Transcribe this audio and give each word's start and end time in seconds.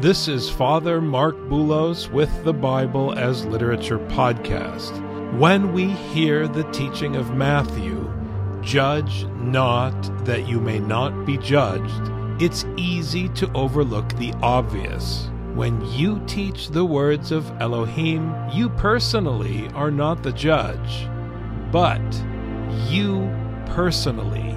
This 0.00 0.28
is 0.28 0.48
Father 0.48 1.00
Marc 1.00 1.34
Boulos 1.48 2.08
with 2.08 2.30
the 2.44 2.52
Bible 2.52 3.18
as 3.18 3.44
Literature 3.44 3.98
podcast. 3.98 4.92
When 5.36 5.72
we 5.72 5.88
hear 5.88 6.46
the 6.46 6.62
teaching 6.70 7.16
of 7.16 7.34
Matthew, 7.34 8.08
judge 8.60 9.24
not 9.40 10.24
that 10.24 10.46
you 10.46 10.60
may 10.60 10.78
not 10.78 11.26
be 11.26 11.36
judged, 11.38 12.12
it's 12.40 12.64
easy 12.76 13.28
to 13.30 13.50
overlook 13.54 14.08
the 14.18 14.32
obvious. 14.40 15.30
When 15.54 15.84
you 15.90 16.22
teach 16.28 16.68
the 16.68 16.84
words 16.84 17.32
of 17.32 17.50
Elohim, 17.60 18.32
you 18.52 18.68
personally 18.68 19.68
are 19.74 19.90
not 19.90 20.22
the 20.22 20.32
judge, 20.32 21.08
but 21.72 21.98
you 22.88 23.28
personally 23.66 24.56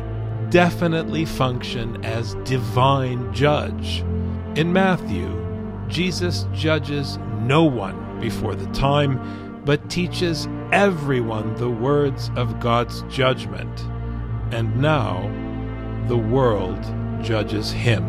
definitely 0.52 1.26
function 1.26 2.06
as 2.06 2.36
divine 2.44 3.34
judge. 3.34 4.04
In 4.56 4.74
Matthew, 4.74 5.30
Jesus 5.88 6.46
judges 6.54 7.18
no 7.40 7.64
one 7.64 8.20
before 8.20 8.54
the 8.54 8.70
time, 8.74 9.62
but 9.64 9.90
teaches 9.90 10.50
everyone 10.74 11.56
the 11.56 11.70
words 11.70 12.30
of 12.36 12.60
God's 12.60 13.04
judgment. 13.04 13.80
And 14.52 14.76
now 14.82 15.22
the 16.10 16.18
world 16.18 16.84
judges 17.24 17.72
him. 17.72 18.04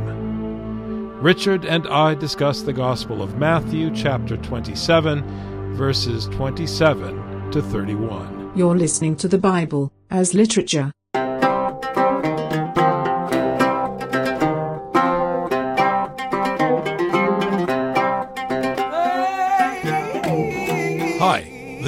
Richard 1.20 1.64
and 1.64 1.86
I 1.86 2.14
discuss 2.14 2.62
the 2.62 2.72
Gospel 2.72 3.22
of 3.22 3.38
Matthew, 3.38 3.94
chapter 3.94 4.36
27, 4.36 5.76
verses 5.76 6.26
27 6.26 7.52
to 7.52 7.62
31. 7.62 8.52
You're 8.56 8.76
listening 8.76 9.14
to 9.16 9.28
the 9.28 9.38
Bible 9.38 9.92
as 10.10 10.34
literature. 10.34 10.90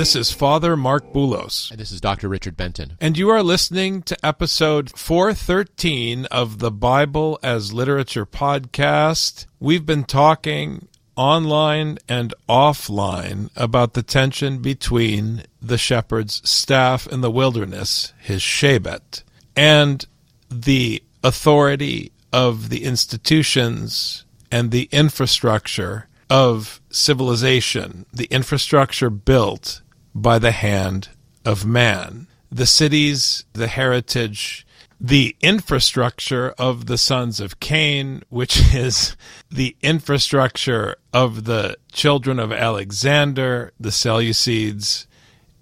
This 0.05 0.17
is 0.17 0.31
Father 0.31 0.77
Marc 0.77 1.15
Boulos. 1.15 1.71
And 1.71 1.81
this 1.81 1.91
is 1.91 1.99
Dr. 1.99 2.29
Richard 2.29 2.59
Benton. 2.59 2.99
And 3.01 3.17
you 3.17 3.31
are 3.31 3.43
listening 3.43 4.03
to 4.03 4.27
episode 4.27 4.91
413 4.91 6.27
of 6.27 6.59
the 6.59 6.71
Bible 6.71 7.39
as 7.43 7.73
Literature 7.73 8.27
podcast. 8.27 9.47
We've 9.59 9.87
been 9.87 10.05
talking 10.05 10.89
online 11.17 11.97
and 12.07 12.35
offline 12.51 13.49
about 13.57 13.95
the 13.95 14.03
tension 14.03 14.59
between 14.59 15.45
the 15.63 15.79
shepherd's 15.79 16.47
staff 16.47 17.07
in 17.07 17.23
the 17.23 17.31
wilderness, 17.31 18.13
his 18.19 18.43
Shebet, 18.43 19.23
and 19.57 20.05
the 20.51 21.03
authority 21.23 22.13
of 22.31 22.69
the 22.69 22.85
institutions 22.85 24.27
and 24.53 24.71
the 24.71 24.87
infrastructure 24.93 26.09
of 26.29 26.83
civilization, 26.91 28.05
the 28.13 28.27
infrastructure 28.27 29.09
built 29.09 29.81
by 30.15 30.39
the 30.39 30.53
hand 30.53 31.09
of 31.45 31.67
man. 31.67 32.29
The 32.51 32.67
cities, 32.67 33.45
the 33.53 33.67
heritage, 33.67 34.67
the 35.01 35.37
infrastructure 35.41 36.51
of 36.59 36.87
the 36.87 36.97
sons 36.97 37.41
of 37.41 37.61
Cain, 37.61 38.23
which 38.29 38.59
is 38.75 39.17
the 39.51 39.77
infrastructure 39.83 40.97
of 41.13 41.45
the 41.45 41.77
children 41.93 42.39
of 42.39 42.53
Alexander, 42.53 43.73
the 43.79 43.91
Seleucids 43.91 45.07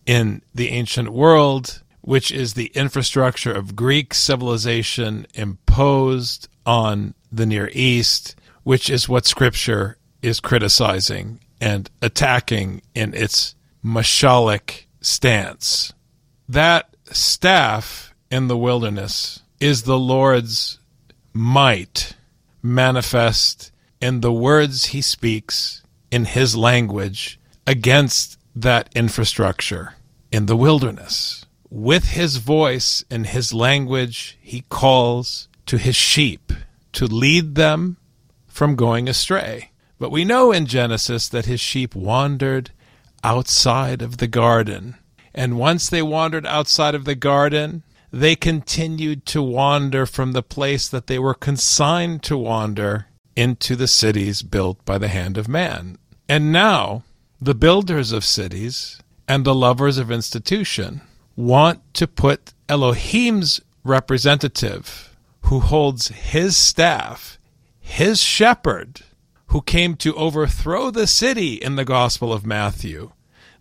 in 0.07 0.43
the 0.55 0.69
ancient 0.69 1.11
world, 1.11 1.83
which 2.03 2.31
is 2.31 2.55
the 2.55 2.71
infrastructure 2.75 3.53
of 3.53 3.77
Greek 3.77 4.13
civilization 4.13 5.27
imposed 5.35 6.49
on 6.67 7.15
the 7.31 7.47
Near 7.47 7.71
East, 7.73 8.37
which 8.65 8.91
is 8.91 9.09
what 9.09 9.27
Scripture 9.27 9.97
is 10.21 10.41
criticizing 10.41 11.41
and 11.61 11.91
attacking 12.01 12.83
in 12.95 13.15
its 13.15 13.55
mashalic 13.85 14.87
stance. 15.01 15.93
That 16.49 16.97
staff 17.11 18.15
in 18.31 18.49
the 18.49 18.57
wilderness 18.57 19.41
is 19.61 19.83
the 19.83 19.99
Lord's 19.99 20.79
might 21.33 22.15
manifest 22.63 23.73
in 24.01 24.21
the 24.21 24.33
words 24.33 24.87
he 24.87 25.01
speaks 25.01 25.83
in 26.11 26.25
his 26.27 26.57
language 26.57 27.39
against 27.67 28.39
that 28.55 28.89
infrastructure 28.95 29.95
in 30.31 30.47
the 30.47 30.57
wilderness. 30.57 31.47
With 31.71 32.11
his 32.11 32.37
voice 32.37 33.05
and 33.11 33.27
his 33.27 33.55
language, 33.55 34.37
he 34.41 34.65
calls 34.69 35.49
to 35.67 35.79
his 35.79 35.97
sheep 35.97 36.53
to 36.93 37.07
lead 37.07 37.55
them 37.55 37.97
from 38.47 38.77
going 38.77 39.09
astray. 39.09 39.71
But 39.99 40.11
we 40.11 40.25
know 40.25 40.53
in 40.53 40.67
Genesis 40.67 41.29
that 41.29 41.47
his 41.47 41.61
sheep 41.61 41.95
wandered 41.95 42.73
outside 43.25 44.03
of 44.03 44.19
the 44.19 44.27
garden. 44.27 44.97
And 45.35 45.59
once 45.59 45.89
they 45.89 46.03
wandered 46.03 46.47
outside 46.47 46.95
of 46.95 47.05
the 47.05 47.15
garden, 47.15 47.83
they 48.13 48.37
continued 48.37 49.25
to 49.27 49.43
wander 49.43 50.05
from 50.05 50.33
the 50.33 50.43
place 50.43 50.87
that 50.89 51.07
they 51.07 51.19
were 51.19 51.35
consigned 51.35 52.23
to 52.25 52.37
wander 52.37 53.07
into 53.35 53.75
the 53.75 53.89
cities 53.89 54.43
built 54.43 54.85
by 54.85 54.99
the 54.99 55.09
hand 55.09 55.39
of 55.39 55.49
man. 55.49 55.97
And 56.29 56.53
now, 56.53 57.05
the 57.41 57.55
builders 57.55 58.13
of 58.13 58.25
cities 58.25 59.01
and 59.27 59.45
the 59.45 59.55
lovers 59.55 59.99
of 59.99 60.11
institution 60.11 61.01
want 61.37 61.81
to 61.95 62.07
put 62.07 62.53
Elohim's 62.69 63.61
representative, 63.85 65.17
who 65.43 65.61
holds 65.61 66.09
his 66.09 66.57
staff, 66.57 67.39
his 67.81 68.23
shepherd, 68.23 69.01
who 69.53 69.61
came 69.61 69.95
to 69.95 70.17
overthrow 70.17 70.91
the 70.91 71.07
city 71.07 71.57
in 71.57 71.77
the 71.77 71.85
Gospel 71.85 72.33
of 72.33 72.47
Matthew, 72.47 73.13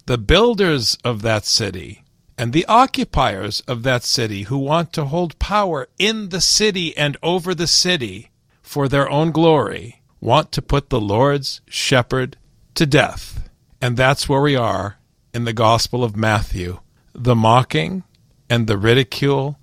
the 0.06 0.18
builders 0.18 0.98
of 1.04 1.22
that 1.22 1.44
city, 1.44 2.06
and 2.38 2.54
the 2.54 2.66
occupiers 2.68 3.60
of 3.68 3.84
that 3.84 4.02
city 4.02 4.44
who 4.44 4.58
want 4.58 4.94
to 4.94 5.04
hold 5.04 5.38
power 5.38 5.90
in 6.00 6.30
the 6.30 6.40
city 6.40 6.96
and 6.96 7.18
over 7.22 7.54
the 7.54 7.68
city 7.68 8.32
for 8.62 8.88
their 8.88 9.10
own 9.10 9.32
glory, 9.32 10.02
want 10.22 10.54
to 10.54 10.62
put 10.62 10.90
the 10.90 11.02
Lord's 11.02 11.60
shepherd 11.68 12.38
to 12.76 12.86
death. 12.86 13.50
And 13.82 13.98
that's 13.98 14.30
where 14.30 14.42
we 14.42 14.56
are 14.56 14.98
in 15.34 15.44
the 15.44 15.52
Gospel 15.52 16.06
of 16.06 16.16
Matthew 16.16 16.80
the 17.14 17.36
mocking 17.36 18.06
and 18.50 18.66
the 18.66 18.78
ridicule 18.78 19.60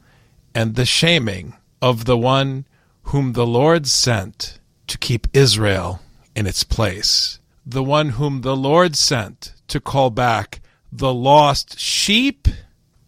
and 0.54 0.74
the 0.74 0.84
shaming 0.84 1.54
of 1.80 2.04
the 2.04 2.18
one 2.18 2.66
whom 3.04 3.32
the 3.32 3.46
Lord 3.46 3.86
sent 3.86 4.58
to 4.88 4.98
keep 4.98 5.26
Israel 5.32 6.02
in 6.38 6.46
its 6.46 6.62
place, 6.62 7.40
the 7.66 7.82
one 7.82 8.10
whom 8.10 8.42
the 8.42 8.54
Lord 8.54 8.94
sent 8.94 9.54
to 9.66 9.80
call 9.80 10.08
back 10.08 10.60
the 10.92 11.12
lost 11.12 11.80
sheep 11.80 12.46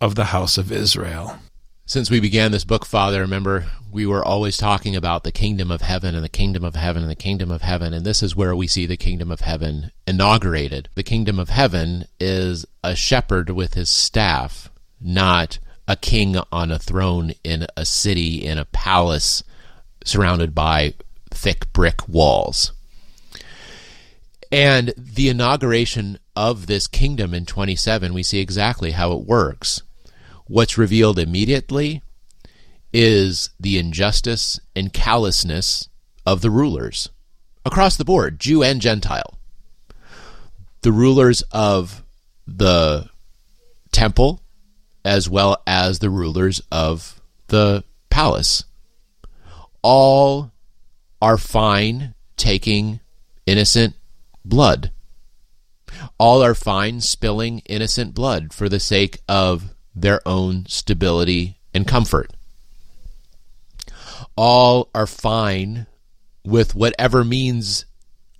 of 0.01 0.17
the 0.17 0.27
house 0.27 0.59
of 0.59 0.73
Israel. 0.73 1.39
Since 1.87 2.11
we 2.11 2.19
began 2.19 2.51
this 2.51 2.65
book, 2.65 2.85
Father, 2.85 3.21
remember 3.21 3.67
we 3.93 4.05
were 4.05 4.25
always 4.25 4.57
talking 4.57 4.97
about 4.97 5.23
the 5.23 5.31
kingdom 5.31 5.71
of 5.71 5.81
heaven 5.81 6.17
and 6.17 6.25
the 6.25 6.29
kingdom 6.29 6.65
of 6.65 6.75
heaven 6.75 7.03
and 7.03 7.11
the 7.11 7.15
kingdom 7.15 7.53
of 7.53 7.63
heaven, 7.63 7.95
and 7.95 8.05
this 8.05 8.21
is 8.21 8.35
where 8.35 8.57
we 8.57 8.67
see 8.67 8.85
the 8.85 8.97
kingdom 8.97 9.31
of 9.31 9.43
heaven 9.43 9.93
inaugurated. 10.09 10.89
The 10.97 11.05
kingdom 11.05 11.39
of 11.39 11.51
heaven 11.51 12.07
is 12.19 12.67
a 12.83 12.97
shepherd 12.97 13.51
with 13.51 13.75
his 13.75 13.89
staff, 13.89 14.73
not 15.01 15.61
a 15.87 15.95
king 15.95 16.37
on 16.51 16.73
a 16.73 16.81
throne 16.81 17.35
in 17.45 17.69
a 17.77 17.85
city, 17.85 18.45
in 18.45 18.59
a 18.59 18.65
palace 18.65 19.45
surrounded 20.05 20.53
by 20.53 20.95
thick 21.31 21.73
brick 21.73 22.09
walls. 22.09 22.73
And 24.53 24.93
the 24.97 25.29
inauguration 25.29 26.19
of 26.35 26.67
this 26.67 26.87
kingdom 26.87 27.35
in 27.35 27.47
27, 27.47 28.13
we 28.13 28.23
see 28.23 28.41
exactly 28.41 28.93
how 28.93 29.13
it 29.13 29.25
works. 29.25 29.83
What's 30.47 30.77
revealed 30.77 31.19
immediately 31.19 32.03
is 32.93 33.51
the 33.61 33.79
injustice 33.79 34.59
and 34.75 34.93
callousness 34.93 35.89
of 36.27 36.41
the 36.41 36.51
rulers 36.51 37.09
across 37.65 37.97
the 37.97 38.05
board, 38.05 38.41
Jew 38.41 38.63
and 38.63 38.81
Gentile. 38.81 39.39
The 40.83 40.93
rulers 40.93 41.43
of 41.53 42.03
the 42.47 43.09
temple, 43.93 44.43
as 45.05 45.29
well 45.29 45.63
as 45.67 45.99
the 45.99 46.11
rulers 46.11 46.61
of 46.73 47.21
the 47.49 47.85
palace, 48.09 48.65
all 49.83 50.51
are 51.23 51.39
fine 51.39 52.15
taking 52.37 53.01
innocent 53.47 53.95
blood. 54.45 54.91
All 56.19 56.43
are 56.43 56.55
fine 56.55 57.01
spilling 57.01 57.61
innocent 57.61 58.15
blood 58.15 58.53
for 58.53 58.69
the 58.69 58.81
sake 58.81 59.21
of 59.29 59.75
their 59.95 60.27
own 60.27 60.67
stability 60.67 61.59
and 61.75 61.87
comfort. 61.87 62.33
All 64.37 64.89
are 64.95 65.07
fine 65.07 65.87
with 66.45 66.75
whatever 66.75 67.25
means 67.25 67.85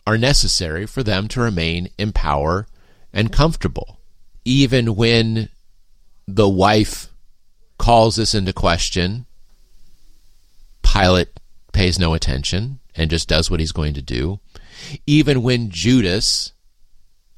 are 0.07 0.19
necessary 0.19 0.87
for 0.87 1.03
them 1.03 1.29
to 1.29 1.41
remain 1.41 1.89
in 1.99 2.13
power 2.13 2.67
and 3.13 3.33
comfortable. 3.33 4.01
Even 4.45 4.97
when 4.97 5.49
the 6.27 6.49
wife 6.49 7.09
calls 7.79 8.17
this 8.17 8.35
into 8.35 8.53
question, 8.53 9.27
Pilate 10.83 11.29
pays 11.73 11.99
no 11.99 12.15
attention 12.15 12.81
and 12.95 13.11
just 13.11 13.29
does 13.29 13.51
what 13.51 13.61
he's 13.61 13.73
going 13.73 13.95
to 13.95 14.03
do. 14.03 14.41
Even 15.07 15.43
when 15.43 15.71
Judas 15.71 16.53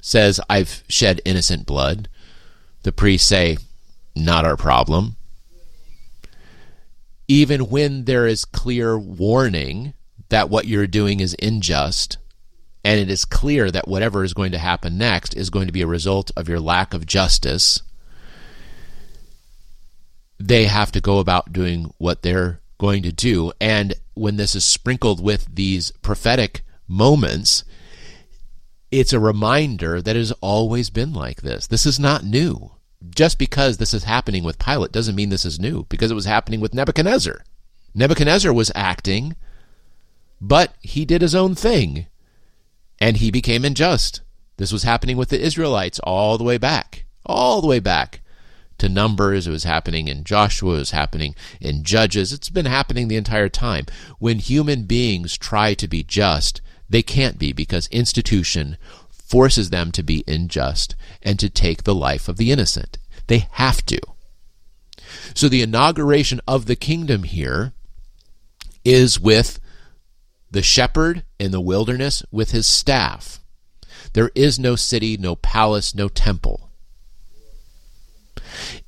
says, 0.01 0.39
I've 0.49 0.83
shed 0.87 1.21
innocent 1.25 1.65
blood, 1.65 2.09
the 2.83 2.91
priests 2.91 3.27
say, 3.27 3.57
Not 4.15 4.45
our 4.45 4.57
problem. 4.57 5.15
Even 7.27 7.69
when 7.69 8.05
there 8.05 8.27
is 8.27 8.45
clear 8.45 8.97
warning 8.97 9.93
that 10.29 10.49
what 10.49 10.67
you're 10.67 10.87
doing 10.87 11.19
is 11.19 11.35
unjust, 11.41 12.17
and 12.83 12.99
it 12.99 13.09
is 13.09 13.23
clear 13.23 13.71
that 13.71 13.87
whatever 13.87 14.23
is 14.23 14.33
going 14.33 14.51
to 14.51 14.57
happen 14.57 14.97
next 14.97 15.33
is 15.35 15.49
going 15.49 15.67
to 15.67 15.73
be 15.73 15.81
a 15.81 15.87
result 15.87 16.31
of 16.35 16.49
your 16.49 16.59
lack 16.59 16.93
of 16.93 17.05
justice, 17.05 17.81
they 20.37 20.65
have 20.65 20.91
to 20.91 20.99
go 20.99 21.19
about 21.19 21.53
doing 21.53 21.93
what 21.97 22.21
they're 22.21 22.59
going 22.77 23.03
to 23.03 23.11
do. 23.13 23.53
And 23.61 23.93
when 24.13 24.35
this 24.35 24.55
is 24.55 24.65
sprinkled 24.65 25.23
with 25.23 25.47
these 25.53 25.91
prophetic 26.01 26.63
moments, 26.87 27.63
it's 28.91 29.13
a 29.13 29.19
reminder 29.19 30.01
that 30.01 30.15
it 30.15 30.19
has 30.19 30.31
always 30.33 30.89
been 30.89 31.13
like 31.13 31.41
this. 31.41 31.67
This 31.67 31.85
is 31.85 31.99
not 31.99 32.23
new. 32.23 32.71
Just 33.09 33.37
because 33.37 33.77
this 33.77 33.93
is 33.93 34.05
happening 34.05 34.43
with 34.43 34.59
Pilate 34.59 34.91
doesn't 34.91 35.15
mean 35.15 35.29
this 35.29 35.45
is 35.45 35.59
new, 35.59 35.85
because 35.89 36.09
it 36.09 36.15
was 36.15 36.25
happening 36.25 36.61
with 36.61 36.73
Nebuchadnezzar. 36.73 37.43
Nebuchadnezzar 37.93 38.53
was 38.53 38.71
acting, 38.75 39.35
but 40.39 40.73
he 40.79 41.05
did 41.05 41.21
his 41.21 41.35
own 41.35 41.55
thing 41.55 42.07
and 42.99 43.17
he 43.17 43.31
became 43.31 43.65
unjust. 43.65 44.21
This 44.57 44.71
was 44.71 44.83
happening 44.83 45.17
with 45.17 45.29
the 45.29 45.41
Israelites 45.41 45.99
all 45.99 46.37
the 46.37 46.43
way 46.43 46.57
back, 46.57 47.05
all 47.25 47.61
the 47.61 47.67
way 47.67 47.79
back 47.79 48.21
to 48.77 48.89
Numbers. 48.89 49.47
It 49.47 49.51
was 49.51 49.63
happening 49.63 50.07
in 50.07 50.23
Joshua. 50.23 50.75
It 50.75 50.79
was 50.79 50.91
happening 50.91 51.35
in 51.59 51.83
Judges. 51.83 52.31
It's 52.31 52.49
been 52.49 52.65
happening 52.65 53.07
the 53.07 53.17
entire 53.17 53.49
time. 53.49 53.85
When 54.19 54.39
human 54.39 54.83
beings 54.83 55.37
try 55.37 55.73
to 55.73 55.87
be 55.87 56.03
just, 56.03 56.61
they 56.93 57.01
can't 57.01 57.39
be 57.39 57.51
because 57.51 57.87
institution 57.87 58.77
forces 59.09 59.71
them 59.71 59.91
to 59.91 60.03
be 60.03 60.23
unjust 60.27 60.93
and 61.23 61.39
to 61.39 61.49
take 61.49 61.83
the 61.83 61.95
life 61.95 62.29
of 62.29 62.37
the 62.37 62.51
innocent. 62.51 62.99
They 63.25 63.47
have 63.53 63.83
to. 63.87 63.99
So 65.33 65.49
the 65.49 65.63
inauguration 65.63 66.39
of 66.47 66.67
the 66.67 66.75
kingdom 66.75 67.23
here 67.23 67.73
is 68.85 69.19
with 69.19 69.59
the 70.51 70.61
shepherd 70.61 71.23
in 71.39 71.49
the 71.49 71.59
wilderness 71.59 72.21
with 72.31 72.51
his 72.51 72.67
staff. 72.67 73.39
There 74.13 74.29
is 74.35 74.59
no 74.59 74.75
city, 74.75 75.17
no 75.17 75.35
palace, 75.35 75.95
no 75.95 76.09
temple. 76.09 76.69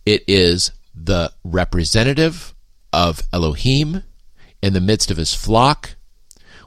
It 0.06 0.24
is 0.28 0.70
the 0.94 1.34
representative 1.44 2.54
of 2.94 3.24
Elohim 3.34 4.04
in 4.62 4.74
the 4.74 4.80
midst 4.80 5.10
of 5.10 5.18
his 5.18 5.34
flock 5.34 5.96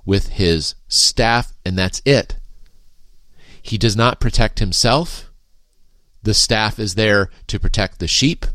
with 0.08 0.28
his 0.28 0.74
staff, 0.88 1.52
and 1.66 1.76
that's 1.76 2.00
it. 2.06 2.38
He 3.60 3.76
does 3.76 3.94
not 3.94 4.18
protect 4.18 4.58
himself. 4.58 5.30
The 6.22 6.32
staff 6.32 6.78
is 6.78 6.94
there 6.94 7.28
to 7.48 7.60
protect 7.60 7.98
the 7.98 8.08
sheep. 8.08 8.46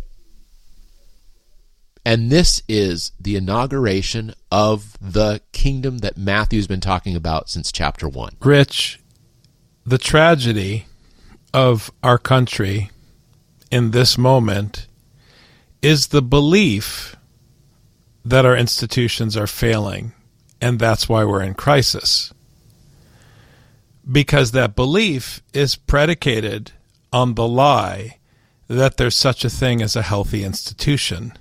And 2.04 2.32
this 2.32 2.64
is 2.68 3.12
the 3.20 3.36
inauguration 3.36 4.34
of 4.52 4.98
the 5.00 5.42
kingdom 5.52 6.00
that 6.00 6.18
Matthew's 6.18 6.66
been 6.66 6.82
talking 6.82 7.16
about 7.16 7.52
since 7.52 7.72
chapter 7.72 8.10
1. 8.10 8.38
Rich, 8.42 9.00
the 9.86 10.00
tragedy 10.00 10.88
of 11.54 11.92
our 12.02 12.18
country 12.18 12.90
in 13.70 13.92
this 13.92 14.18
moment 14.18 14.88
is 15.84 16.08
the 16.08 16.24
belief 16.24 17.16
that 18.26 18.44
our 18.44 18.58
institutions 18.58 19.38
are 19.38 19.46
failing, 19.46 20.14
and 20.64 20.80
that's 20.80 21.10
why 21.10 21.26
we're 21.26 21.44
in 21.44 21.56
crisis. 21.56 22.34
Because 24.10 24.52
that 24.52 24.78
belief 24.78 25.44
is 25.54 25.76
predicated 25.76 26.72
on 27.12 27.34
the 27.34 27.46
lie 27.46 28.20
that 28.70 28.96
there's 28.96 29.14
such 29.16 29.44
a 29.44 29.50
thing 29.50 29.82
as 29.82 29.98
a 29.98 30.02
healthy 30.02 30.42
institution. 30.46 31.34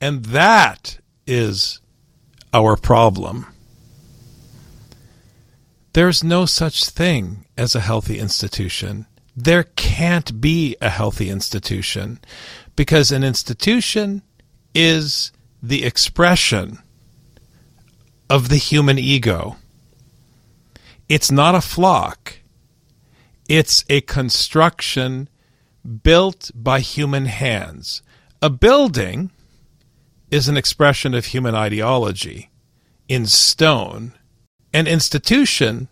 And 0.00 0.24
that 0.24 1.00
is 1.26 1.82
our 2.54 2.76
problem. 2.76 3.44
There's 5.92 6.24
no 6.24 6.46
such 6.46 6.86
thing 6.86 7.44
as 7.58 7.74
a 7.74 7.80
healthy 7.80 8.18
institution. 8.18 9.04
There 9.36 9.64
can't 9.64 10.40
be 10.40 10.76
a 10.80 10.88
healthy 10.88 11.28
institution 11.28 12.20
because 12.74 13.12
an 13.12 13.22
institution 13.22 14.22
is 14.74 15.30
the 15.62 15.84
expression 15.84 16.78
of 18.28 18.48
the 18.48 18.56
human 18.56 18.98
ego. 18.98 19.56
It's 21.08 21.30
not 21.30 21.54
a 21.54 21.60
flock, 21.60 22.38
it's 23.48 23.84
a 23.88 24.00
construction 24.00 25.28
built 26.02 26.50
by 26.54 26.80
human 26.80 27.26
hands. 27.26 28.02
A 28.42 28.50
building 28.50 29.30
is 30.30 30.48
an 30.48 30.56
expression 30.56 31.14
of 31.14 31.26
human 31.26 31.54
ideology 31.54 32.50
in 33.08 33.26
stone. 33.26 34.12
An 34.72 34.86
institution 34.86 35.88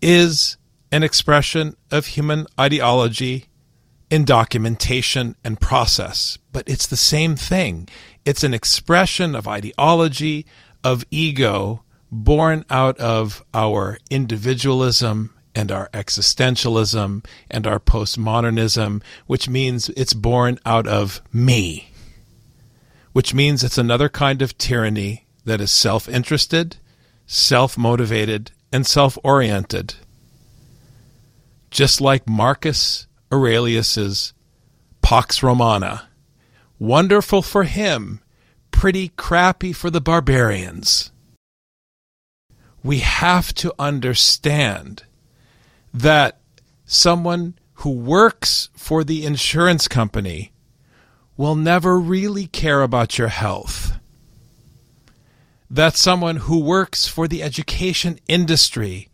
is 0.00 0.56
an 0.90 1.02
expression 1.02 1.76
of 1.90 2.06
human 2.06 2.46
ideology 2.58 3.46
in 4.10 4.24
documentation 4.24 5.36
and 5.44 5.60
process. 5.60 6.38
But 6.52 6.68
it's 6.68 6.86
the 6.86 6.96
same 6.96 7.36
thing. 7.36 7.88
It's 8.24 8.44
an 8.44 8.54
expression 8.54 9.34
of 9.34 9.48
ideology, 9.48 10.46
of 10.84 11.04
ego, 11.10 11.82
born 12.12 12.64
out 12.70 12.98
of 12.98 13.42
our 13.52 13.98
individualism 14.10 15.34
and 15.54 15.72
our 15.72 15.88
existentialism 15.90 17.24
and 17.50 17.66
our 17.66 17.80
postmodernism, 17.80 19.02
which 19.26 19.48
means 19.48 19.88
it's 19.90 20.14
born 20.14 20.58
out 20.64 20.86
of 20.86 21.20
me 21.32 21.90
which 23.14 23.32
means 23.32 23.62
it's 23.62 23.78
another 23.78 24.08
kind 24.08 24.42
of 24.42 24.58
tyranny 24.58 25.24
that 25.44 25.60
is 25.60 25.70
self 25.70 26.08
interested, 26.08 26.76
self 27.26 27.78
motivated, 27.78 28.50
and 28.72 28.84
self 28.84 29.16
oriented. 29.22 29.94
Just 31.70 32.00
like 32.00 32.28
Marcus 32.28 33.06
Aurelius's 33.32 34.34
Pax 35.00 35.44
Romana. 35.44 36.08
Wonderful 36.80 37.40
for 37.40 37.62
him, 37.62 38.20
pretty 38.84 39.08
crappy 39.16 39.72
for 39.72 39.88
the 39.88 39.98
barbarians. 39.98 41.10
We 42.82 42.98
have 42.98 43.54
to 43.54 43.72
understand 43.78 45.04
that 45.94 46.38
someone 46.84 47.54
who 47.76 47.88
works 47.88 48.68
for 48.76 49.02
the 49.02 49.24
insurance 49.24 49.88
company 49.88 50.52
will 51.34 51.54
never 51.54 51.98
really 51.98 52.46
care 52.46 52.82
about 52.82 53.16
your 53.16 53.28
health. 53.28 53.98
That 55.70 55.96
someone 55.96 56.36
who 56.36 56.60
works 56.60 57.06
for 57.06 57.26
the 57.26 57.42
education 57.42 58.18
industry 58.28 59.08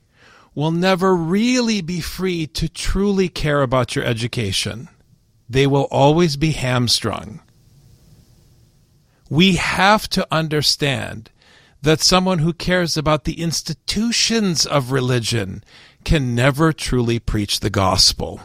will 0.52 0.72
never 0.72 1.14
really 1.14 1.80
be 1.80 2.00
free 2.00 2.48
to 2.48 2.68
truly 2.68 3.28
care 3.28 3.62
about 3.62 3.94
your 3.94 4.04
education. 4.04 4.88
They 5.48 5.68
will 5.68 5.86
always 5.92 6.36
be 6.36 6.50
hamstrung. 6.50 7.40
We 9.30 9.56
have 9.56 10.08
to 10.10 10.26
understand 10.30 11.30
that 11.82 12.00
someone 12.00 12.40
who 12.40 12.52
cares 12.52 12.96
about 12.96 13.24
the 13.24 13.40
institutions 13.40 14.66
of 14.66 14.92
religion 14.92 15.64
can 16.04 16.34
never 16.34 16.72
truly 16.72 17.18
preach 17.18 17.60
the 17.60 17.70
gospel. 17.70 18.40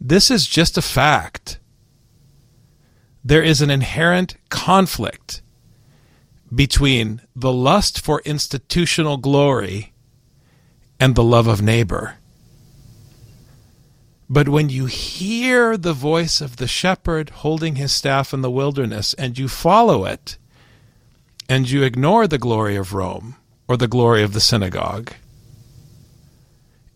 This 0.00 0.30
is 0.30 0.46
just 0.46 0.76
a 0.76 0.82
fact 0.82 1.60
there 3.26 3.42
is 3.42 3.62
an 3.62 3.70
inherent 3.70 4.36
conflict 4.50 5.40
between 6.54 7.22
the 7.34 7.52
lust 7.52 8.00
for 8.00 8.20
institutional 8.24 9.16
glory 9.16 9.94
and 11.00 11.14
the 11.14 11.24
love 11.24 11.46
of 11.46 11.62
neighbor. 11.62 12.16
But 14.28 14.48
when 14.48 14.70
you 14.70 14.86
hear 14.86 15.76
the 15.76 15.92
voice 15.92 16.40
of 16.40 16.56
the 16.56 16.66
shepherd 16.66 17.30
holding 17.30 17.76
his 17.76 17.92
staff 17.92 18.32
in 18.32 18.40
the 18.40 18.50
wilderness 18.50 19.14
and 19.14 19.38
you 19.38 19.48
follow 19.48 20.04
it, 20.04 20.38
and 21.48 21.68
you 21.68 21.82
ignore 21.82 22.26
the 22.26 22.38
glory 22.38 22.76
of 22.76 22.94
Rome 22.94 23.36
or 23.68 23.76
the 23.76 23.88
glory 23.88 24.22
of 24.22 24.32
the 24.32 24.40
synagogue, 24.40 25.12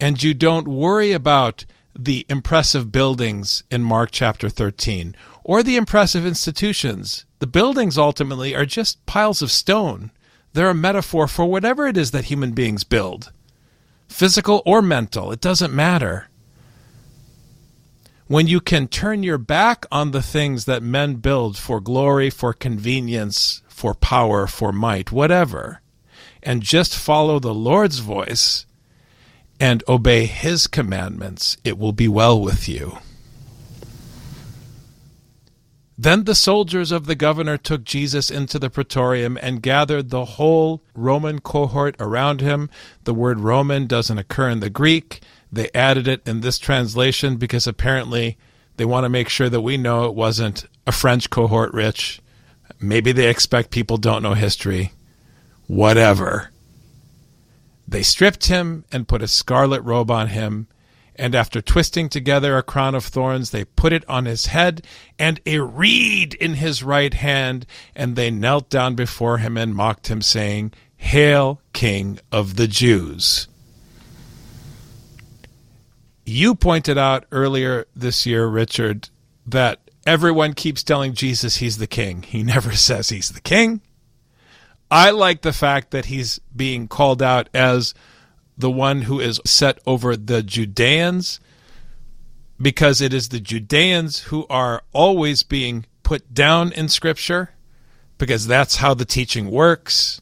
and 0.01 0.23
you 0.23 0.33
don't 0.33 0.67
worry 0.67 1.13
about 1.13 1.65
the 1.99 2.25
impressive 2.29 2.93
buildings 2.93 3.63
in 3.71 3.83
Mark 3.83 4.11
chapter 4.13 4.49
13 4.49 5.15
or 5.45 5.63
the 5.63 5.77
impressive 5.77 6.25
institutions. 6.25 7.27
The 7.41 7.47
buildings 7.47 7.99
ultimately 7.99 8.55
are 8.55 8.67
just 8.67 9.05
piles 9.07 9.43
of 9.43 9.51
stone. 9.51 10.13
They're 10.53 10.71
a 10.71 10.75
metaphor 10.75 11.27
for 11.27 11.47
whatever 11.47 11.87
it 11.87 11.97
is 11.97 12.13
that 12.13 12.27
human 12.27 12.53
beings 12.53 12.85
build 12.85 13.33
physical 14.09 14.63
or 14.65 14.81
mental, 14.81 15.31
it 15.31 15.41
doesn't 15.41 15.73
matter. 15.73 16.29
When 18.29 18.47
you 18.47 18.61
can 18.61 18.89
turn 18.89 19.23
your 19.23 19.39
back 19.39 19.87
on 19.91 20.11
the 20.11 20.21
things 20.21 20.67
that 20.67 20.83
men 20.83 21.15
build 21.15 21.57
for 21.57 21.81
glory, 21.81 22.29
for 22.29 22.53
convenience, 22.53 23.63
for 23.69 23.95
power, 23.95 24.47
for 24.47 24.71
might, 24.71 25.11
whatever, 25.11 25.81
and 26.43 26.63
just 26.63 26.95
follow 26.95 27.39
the 27.39 27.55
Lord's 27.55 28.01
voice 28.01 28.67
and 29.59 29.83
obey 29.89 30.27
his 30.27 30.67
commandments, 30.67 31.57
it 31.65 31.79
will 31.79 31.95
be 31.95 32.07
well 32.07 32.39
with 32.39 32.69
you. 32.69 32.99
Then 35.97 36.25
the 36.25 36.35
soldiers 36.35 36.93
of 36.93 37.07
the 37.07 37.17
governor 37.17 37.57
took 37.57 37.83
Jesus 37.83 38.31
into 38.31 38.59
the 38.59 38.71
praetorium 38.71 39.39
and 39.41 39.63
gathered 39.63 40.11
the 40.11 40.27
whole 40.27 40.83
Roman 40.95 41.41
cohort 41.41 41.97
around 41.99 42.43
him. 42.43 42.69
The 43.05 43.15
word 43.15 43.41
Roman 43.41 43.87
doesn't 43.87 44.19
occur 44.19 44.51
in 44.51 44.61
the 44.61 44.71
Greek. 44.71 45.23
They 45.51 45.71
added 45.75 46.07
it 46.09 46.27
in 46.27 46.41
this 46.41 46.59
translation 46.59 47.37
because 47.37 47.67
apparently 47.67 48.39
they 48.77 48.85
want 48.85 49.05
to 49.05 49.09
make 49.09 49.29
sure 49.29 49.49
that 49.49 49.61
we 49.61 49.77
know 49.77 50.05
it 50.05 50.15
wasn't 50.15 50.67
a 50.87 50.93
French 50.93 51.31
cohort, 51.31 51.73
Rich. 51.73 52.21
Maybe 52.81 53.13
they 53.13 53.29
expect 53.29 53.71
people 53.71 53.97
don't 53.97 54.23
know 54.23 54.35
history. 54.35 54.93
Whatever. 55.67 56.51
They 57.87 58.03
stripped 58.03 58.47
him 58.47 58.85
and 58.93 59.09
put 59.09 59.23
a 59.23 59.29
scarlet 59.29 59.83
robe 59.83 60.11
on 60.11 60.29
him 60.29 60.69
and 61.19 61.35
after 61.35 61.61
twisting 61.61 62.09
together 62.09 62.57
a 62.57 62.63
crown 62.63 62.95
of 62.95 63.05
thorns, 63.05 63.51
they 63.51 63.65
put 63.65 63.93
it 63.93 64.09
on 64.09 64.25
his 64.25 64.47
head 64.47 64.87
and 65.19 65.41
a 65.45 65.59
reed 65.59 66.35
in 66.35 66.55
his 66.55 66.85
right 66.85 67.13
hand, 67.13 67.67
and 67.97 68.15
they 68.15 68.31
knelt 68.31 68.71
down 68.71 68.95
before 68.95 69.39
him 69.39 69.57
and 69.57 69.75
mocked 69.75 70.07
him, 70.07 70.23
saying, 70.23 70.73
Hail, 70.97 71.61
King 71.73 72.21
of 72.31 72.55
the 72.55 72.69
Jews. 72.69 73.49
You 76.29 76.55
pointed 76.55 76.99
out 76.99 77.25
earlier 77.33 77.87
this 77.97 78.27
year, 78.27 78.47
Richard, 78.47 79.09
that 79.47 79.81
everyone 80.07 80.53
keeps 80.53 80.83
telling 80.83 81.15
Jesus 81.15 81.57
he's 81.57 81.79
the 81.79 81.87
king. 81.87 82.21
He 82.23 82.43
never 82.43 82.73
says 82.77 83.09
he's 83.09 83.31
the 83.31 83.41
king. 83.41 83.81
I 84.91 85.11
like 85.11 85.41
the 85.41 85.55
fact 85.55 85.91
that 85.93 86.05
he's 86.05 86.39
being 86.55 86.87
called 86.87 87.23
out 87.23 87.49
as 87.55 87.95
the 88.59 88.71
one 88.71 89.03
who 89.03 89.21
is 89.21 89.41
set 89.47 89.79
over 89.87 90.19
the 90.19 90.43
Judeans, 90.43 91.41
because 92.61 93.01
it 93.01 93.15
is 93.15 93.31
the 93.31 93.41
Judeans 93.41 94.25
who 94.25 94.47
are 94.51 94.83
always 94.93 95.43
being 95.43 95.87
put 96.03 96.35
down 96.35 96.73
in 96.73 96.91
Scripture, 96.91 97.55
because 98.19 98.47
that's 98.47 98.77
how 98.77 98.93
the 98.93 99.07
teaching 99.07 99.51
works. 99.51 100.21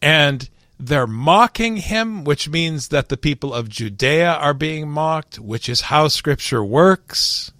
And 0.00 0.48
they're 0.80 1.06
mocking 1.06 1.76
him, 1.76 2.24
which 2.24 2.48
means 2.48 2.88
that 2.88 3.10
the 3.10 3.18
people 3.18 3.52
of 3.52 3.68
Judea 3.68 4.32
are 4.32 4.54
being 4.54 4.90
mocked, 4.90 5.38
which 5.38 5.68
is 5.68 5.82
how 5.82 6.08
Scripture 6.08 6.64
works. 6.64 7.52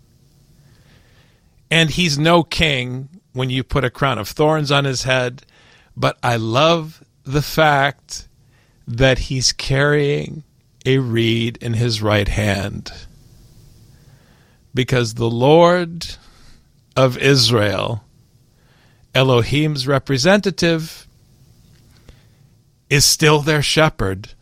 And 1.70 1.90
he's 1.90 2.18
no 2.18 2.42
king 2.42 3.10
when 3.34 3.50
you 3.50 3.62
put 3.62 3.84
a 3.84 3.90
crown 3.90 4.18
of 4.18 4.28
thorns 4.28 4.72
on 4.72 4.86
his 4.86 5.02
head. 5.02 5.44
But 5.94 6.18
I 6.22 6.36
love 6.36 7.04
the 7.22 7.42
fact 7.42 8.26
that 8.88 9.18
he's 9.18 9.52
carrying 9.52 10.42
a 10.86 10.98
reed 10.98 11.58
in 11.60 11.74
his 11.74 12.00
right 12.00 12.26
hand. 12.28 12.90
Because 14.72 15.14
the 15.14 15.30
Lord 15.30 16.06
of 16.96 17.18
Israel, 17.18 18.02
Elohim's 19.14 19.86
representative, 19.86 21.06
is 22.90 23.04
still 23.04 23.40
their 23.40 23.62
shepherd. 23.62 24.34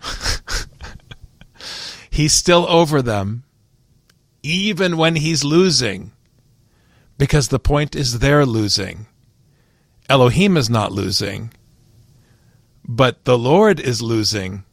he's 2.11 2.33
still 2.33 2.67
over 2.69 3.00
them, 3.00 3.45
even 4.43 4.97
when 4.97 5.14
he's 5.14 5.45
losing, 5.45 6.11
because 7.19 7.49
the 7.49 7.61
point 7.61 7.95
is 7.95 8.19
they're 8.19 8.47
losing. 8.47 9.07
Elohim 10.09 10.57
is 10.57 10.69
not 10.69 10.90
losing 10.90 11.52
but 12.88 13.26
the 13.26 13.38
Lord 13.38 13.78
is 13.78 14.00
losing. 14.00 14.64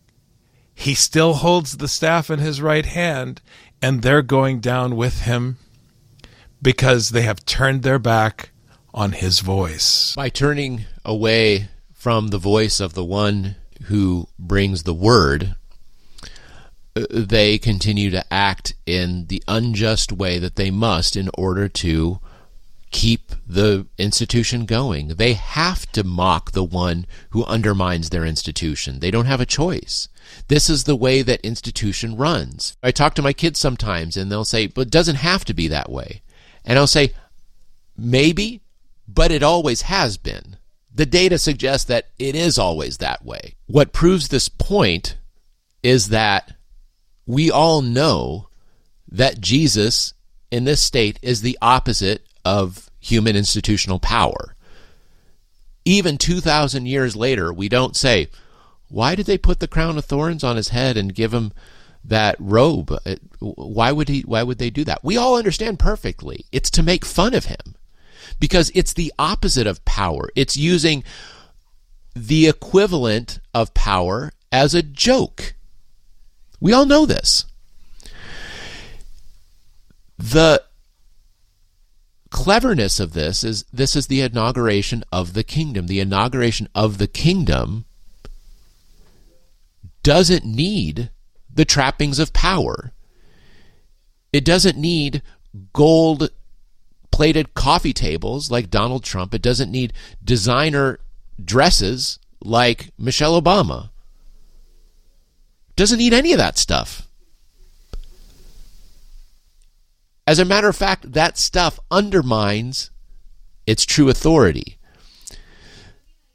He 0.74 0.96
still 0.96 1.34
holds 1.36 1.77
the 1.77 1.89
staff 1.89 2.29
in 2.29 2.39
his 2.39 2.62
right 2.62 2.86
hand, 2.86 3.41
and 3.82 4.01
they're 4.01 4.22
going 4.22 4.62
down 4.62 4.96
with 4.96 5.22
him 5.24 5.58
because 6.62 7.10
they 7.10 7.24
have 7.24 7.46
turned 7.46 7.84
their 7.84 8.00
back 8.00 8.51
on 8.94 9.12
his 9.12 9.41
voice. 9.41 10.15
By 10.15 10.29
turning 10.29 10.86
away 11.03 11.67
from 11.94 12.29
the 12.29 12.38
voice 12.38 12.79
of 12.79 12.94
the 12.94 13.03
one 13.03 13.58
who 13.85 14.27
brings 14.37 14.83
the 14.83 14.93
word, 14.93 15.55
uh, 16.95 17.05
they 17.09 17.57
continue 17.57 18.09
to 18.11 18.33
act 18.33 18.73
in 18.85 19.27
the 19.27 19.43
unjust 19.47 20.11
way 20.11 20.39
that 20.39 20.55
they 20.55 20.71
must 20.71 21.15
in 21.15 21.29
order 21.37 21.67
to 21.67 22.19
keep 22.91 23.33
the 23.45 23.85
institution 23.97 24.65
going. 24.65 25.09
They 25.09 25.33
have 25.33 25.91
to 25.91 26.03
mock 26.03 26.51
the 26.51 26.63
one 26.63 27.05
who 27.31 27.43
undermines 27.43 28.09
their 28.09 28.25
institution. 28.25 28.99
They 28.99 29.11
don't 29.11 29.25
have 29.25 29.41
a 29.41 29.45
choice. 29.45 30.07
This 30.47 30.69
is 30.69 30.85
the 30.85 30.95
way 30.95 31.21
that 31.21 31.41
institution 31.41 32.15
runs. 32.15 32.77
I 32.81 32.91
talk 32.91 33.13
to 33.15 33.21
my 33.21 33.33
kids 33.33 33.59
sometimes 33.59 34.15
and 34.15 34.31
they'll 34.31 34.45
say, 34.45 34.67
but 34.67 34.87
it 34.87 34.91
doesn't 34.91 35.17
have 35.17 35.43
to 35.45 35.53
be 35.53 35.67
that 35.67 35.91
way. 35.91 36.21
And 36.63 36.79
I'll 36.79 36.87
say, 36.87 37.11
maybe, 37.97 38.61
but 39.07 39.29
it 39.29 39.43
always 39.43 39.83
has 39.83 40.17
been. 40.17 40.55
The 40.95 41.05
data 41.05 41.37
suggests 41.37 41.85
that 41.87 42.07
it 42.17 42.35
is 42.35 42.57
always 42.57 42.97
that 42.97 43.25
way. 43.25 43.55
What 43.67 43.91
proves 43.91 44.29
this 44.29 44.47
point 44.47 45.17
is 45.83 46.09
that 46.09 46.55
we 47.25 47.51
all 47.51 47.81
know 47.81 48.47
that 49.09 49.41
Jesus 49.41 50.13
in 50.51 50.63
this 50.63 50.81
state 50.81 51.19
is 51.21 51.41
the 51.41 51.57
opposite 51.61 52.25
of 52.45 52.89
human 52.99 53.35
institutional 53.35 53.99
power. 53.99 54.55
Even 55.83 56.17
2,000 56.17 56.85
years 56.85 57.15
later, 57.15 57.51
we 57.51 57.67
don't 57.67 57.95
say, 57.95 58.29
why 58.87 59.15
did 59.15 59.25
they 59.25 59.37
put 59.37 59.59
the 59.59 59.67
crown 59.67 59.97
of 59.97 60.05
thorns 60.05 60.43
on 60.45 60.55
his 60.55 60.69
head 60.69 60.95
and 60.95 61.13
give 61.13 61.33
him 61.33 61.51
that 62.05 62.37
robe? 62.39 62.97
Why 63.39 63.91
would 63.91 64.07
he 64.07 64.21
why 64.21 64.43
would 64.43 64.59
they 64.59 64.69
do 64.69 64.85
that? 64.85 65.03
We 65.03 65.17
all 65.17 65.35
understand 65.37 65.77
perfectly. 65.77 66.45
It's 66.51 66.71
to 66.71 66.83
make 66.83 67.03
fun 67.03 67.33
of 67.33 67.45
him. 67.45 67.75
Because 68.39 68.71
it's 68.75 68.93
the 68.93 69.13
opposite 69.17 69.67
of 69.67 69.83
power. 69.85 70.29
It's 70.35 70.57
using 70.57 71.03
the 72.15 72.47
equivalent 72.47 73.39
of 73.53 73.73
power 73.73 74.31
as 74.51 74.73
a 74.73 74.81
joke. 74.81 75.53
We 76.59 76.73
all 76.73 76.85
know 76.85 77.05
this. 77.05 77.45
The 80.17 80.63
cleverness 82.29 82.99
of 82.99 83.13
this 83.13 83.43
is 83.43 83.63
this 83.71 83.95
is 83.95 84.07
the 84.07 84.21
inauguration 84.21 85.03
of 85.11 85.33
the 85.33 85.43
kingdom. 85.43 85.87
The 85.87 85.99
inauguration 85.99 86.67
of 86.73 86.97
the 86.97 87.07
kingdom 87.07 87.85
doesn't 90.03 90.45
need 90.45 91.09
the 91.53 91.65
trappings 91.65 92.19
of 92.19 92.33
power. 92.33 92.91
It 94.31 94.45
doesn't 94.45 94.77
need 94.77 95.21
gold 95.73 96.29
plated 97.15 97.53
coffee 97.53 97.93
tables 97.93 98.51
like 98.51 98.69
Donald 98.69 99.01
Trump. 99.01 99.34
It 99.34 99.41
doesn't 99.41 99.72
need 99.72 99.93
designer 100.22 101.00
dresses 101.41 102.19
like 102.43 102.89
Michelle 102.98 103.41
Obama. 103.41 103.89
Doesn't 105.77 106.00
need 106.00 106.13
any 106.13 106.34
of 106.34 106.39
that 106.39 106.57
stuff. 106.57 107.07
As 110.27 110.39
a 110.39 110.43
matter 110.43 110.67
of 110.67 110.75
fact, 110.75 111.13
that 111.13 111.38
stuff 111.38 111.79
undermines 111.89 112.91
its 113.65 113.86
true 113.86 114.10
authority. 114.10 114.77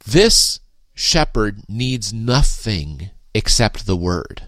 This 0.07 0.61
shepherd 0.95 1.61
needs 1.69 2.11
nothing 2.11 3.11
except 3.35 3.85
the 3.85 3.97
word. 3.97 4.45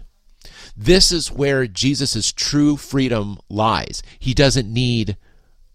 This 0.75 1.11
is 1.11 1.31
where 1.31 1.67
Jesus' 1.67 2.31
true 2.31 2.75
freedom 2.75 3.37
lies. 3.49 4.01
He 4.17 4.33
doesn't 4.33 4.73
need 4.73 5.15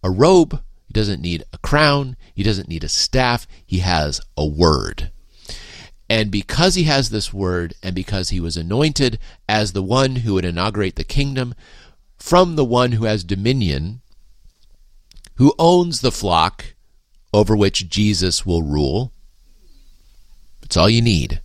a 0.02 0.10
robe, 0.10 0.60
he 0.86 0.92
doesn't 0.92 1.20
need 1.20 1.44
a 1.52 1.58
crown, 1.58 2.16
he 2.34 2.42
doesn't 2.42 2.68
need 2.68 2.84
a 2.84 2.88
staff, 2.88 3.46
he 3.64 3.78
has 3.78 4.20
a 4.36 4.46
word. 4.46 5.10
And 6.10 6.30
because 6.30 6.74
he 6.74 6.84
has 6.84 7.10
this 7.10 7.34
word, 7.34 7.74
and 7.82 7.94
because 7.94 8.30
he 8.30 8.40
was 8.40 8.56
anointed 8.56 9.18
as 9.48 9.72
the 9.72 9.82
one 9.82 10.16
who 10.16 10.34
would 10.34 10.44
inaugurate 10.44 10.96
the 10.96 11.04
kingdom, 11.04 11.54
from 12.16 12.56
the 12.56 12.64
one 12.64 12.92
who 12.92 13.04
has 13.04 13.24
dominion, 13.24 14.00
who 15.34 15.54
owns 15.58 16.00
the 16.00 16.10
flock 16.10 16.74
over 17.32 17.54
which 17.54 17.88
Jesus 17.88 18.46
will 18.46 18.62
rule. 18.62 19.12
It's 20.62 20.76
all 20.76 20.88
you 20.88 21.02
need. 21.02 21.42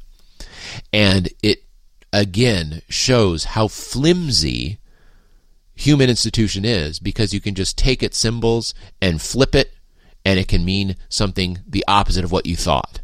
And 0.91 1.29
it 1.41 1.63
again 2.12 2.81
shows 2.89 3.43
how 3.43 3.67
flimsy 3.67 4.79
human 5.75 6.10
institution 6.10 6.65
is 6.65 7.00
because 7.00 7.34
you 7.34 7.42
can 7.42 7.56
just 7.56 7.77
take 7.77 8.03
its 8.03 8.18
symbols 8.18 8.74
and 9.01 9.22
flip 9.22 9.56
it 9.56 9.74
and 10.25 10.39
it 10.39 10.48
can 10.48 10.63
mean 10.63 10.96
something 11.10 11.60
the 11.68 11.84
opposite 11.88 12.24
of 12.24 12.32
what 12.32 12.46
you 12.46 12.56
thought. 12.56 13.01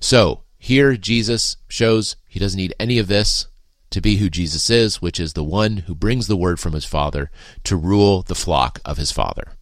So 0.00 0.42
here 0.58 0.96
Jesus 0.96 1.56
shows 1.68 2.16
he 2.28 2.38
doesn't 2.38 2.58
need 2.58 2.74
any 2.78 2.98
of 2.98 3.08
this 3.08 3.46
to 3.90 4.00
be 4.00 4.16
who 4.16 4.28
Jesus 4.28 4.68
is, 4.68 5.00
which 5.00 5.18
is 5.18 5.32
the 5.32 5.44
one 5.44 5.78
who 5.78 5.94
brings 5.94 6.26
the 6.26 6.36
word 6.36 6.60
from 6.60 6.74
his 6.74 6.84
Father 6.84 7.30
to 7.64 7.76
rule 7.76 8.22
the 8.22 8.34
flock 8.34 8.80
of 8.84 8.98
his 8.98 9.10
Father. 9.10 9.52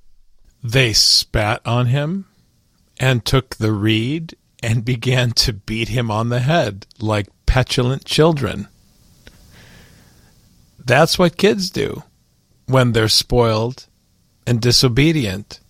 They 0.63 0.93
spat 0.93 1.61
on 1.65 1.87
him 1.87 2.27
and 2.99 3.25
took 3.25 3.57
the 3.57 3.73
reed 3.73 4.37
and 4.63 4.85
began 4.85 5.31
to 5.33 5.53
beat 5.53 5.89
him 5.89 6.11
on 6.11 6.29
the 6.29 6.41
head 6.41 6.87
like 6.99 7.29
petulant 7.47 8.05
children. 8.05 8.69
That's 10.79 11.19
what 11.19 11.37
kids 11.37 11.71
do 11.71 12.03
when 12.67 12.93
they're 12.93 13.09
spoiled 13.09 13.87
and 14.47 14.61
disobedient. 14.61 15.61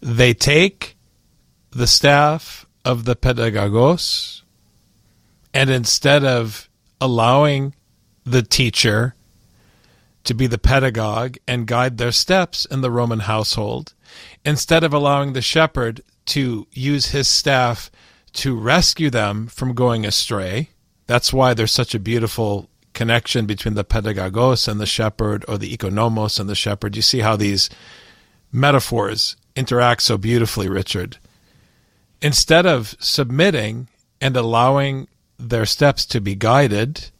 They 0.00 0.34
take 0.34 0.96
the 1.70 1.86
staff 1.86 2.66
of 2.84 3.04
the 3.04 3.16
pedagogos 3.16 4.42
and 5.52 5.70
instead 5.70 6.24
of 6.24 6.68
allowing 7.00 7.74
the 8.24 8.42
teacher 8.42 9.14
to 10.24 10.34
be 10.34 10.46
the 10.46 10.58
pedagogue 10.58 11.36
and 11.46 11.66
guide 11.66 11.98
their 11.98 12.12
steps 12.12 12.64
in 12.66 12.80
the 12.80 12.90
Roman 12.90 13.20
household, 13.20 13.94
instead 14.44 14.84
of 14.84 14.92
allowing 14.92 15.32
the 15.32 15.42
shepherd 15.42 16.02
to 16.26 16.66
use 16.72 17.06
his 17.06 17.26
staff 17.26 17.90
to 18.34 18.54
rescue 18.54 19.10
them 19.10 19.46
from 19.46 19.74
going 19.74 20.04
astray. 20.04 20.68
That's 21.06 21.32
why 21.32 21.54
there's 21.54 21.72
such 21.72 21.94
a 21.94 21.98
beautiful 21.98 22.68
connection 22.98 23.46
between 23.46 23.74
the 23.74 23.84
pedagogos 23.84 24.66
and 24.66 24.80
the 24.80 24.84
shepherd, 24.84 25.44
or 25.46 25.56
the 25.56 25.74
economos 25.74 26.40
and 26.40 26.50
the 26.50 26.54
shepherd. 26.56 26.96
You 26.96 27.02
see 27.02 27.20
how 27.20 27.36
these 27.36 27.70
metaphors 28.50 29.36
interact 29.54 30.02
so 30.02 30.18
beautifully, 30.18 30.68
Richard. 30.68 31.16
Instead 32.20 32.66
of 32.66 32.96
submitting 32.98 33.88
and 34.20 34.36
allowing 34.36 35.06
their 35.38 35.64
steps 35.64 36.04
to 36.06 36.20
be 36.20 36.34
guided 36.34 37.10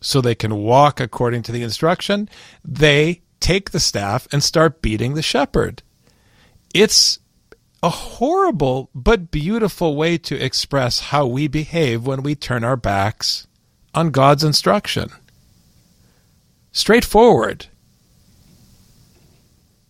so 0.00 0.22
they 0.22 0.34
can 0.34 0.54
walk 0.56 0.98
according 0.98 1.42
to 1.42 1.52
the 1.52 1.62
instruction, 1.62 2.26
they 2.64 3.20
take 3.38 3.72
the 3.72 3.80
staff 3.80 4.26
and 4.32 4.42
start 4.42 4.80
beating 4.80 5.12
the 5.12 5.20
shepherd. 5.20 5.82
It's 6.72 7.18
a 7.82 7.90
horrible 7.90 8.88
but 8.94 9.30
beautiful 9.30 9.94
way 9.94 10.16
to 10.16 10.42
express 10.42 11.00
how 11.00 11.26
we 11.26 11.48
behave 11.48 12.06
when 12.06 12.22
we 12.22 12.34
turn 12.34 12.64
our 12.64 12.76
backs 12.76 13.46
on 13.94 14.10
God's 14.10 14.44
instruction. 14.44 15.10
Straightforward. 16.72 17.66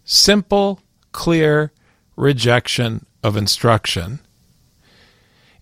Simple, 0.05 0.81
clear 1.13 1.73
rejection 2.17 3.07
of 3.23 3.37
instruction. 3.37 4.21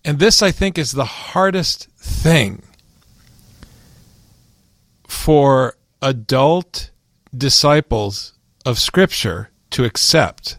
And 0.03 0.19
this, 0.19 0.41
I 0.41 0.51
think, 0.51 0.77
is 0.77 0.93
the 0.93 1.05
hardest 1.05 1.89
thing 1.97 2.63
for 5.07 5.75
adult 6.01 6.91
disciples 7.35 8.33
of 8.65 8.79
Scripture 8.79 9.49
to 9.71 9.83
accept 9.83 10.57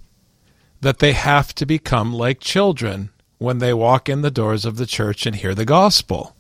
that 0.80 0.98
they 0.98 1.12
have 1.12 1.54
to 1.54 1.66
become 1.66 2.12
like 2.12 2.40
children 2.40 3.10
when 3.38 3.58
they 3.58 3.72
walk 3.72 4.08
in 4.08 4.22
the 4.22 4.30
doors 4.30 4.64
of 4.64 4.76
the 4.76 4.86
church 4.86 5.26
and 5.26 5.36
hear 5.36 5.54
the 5.54 5.64
gospel. 5.64 6.36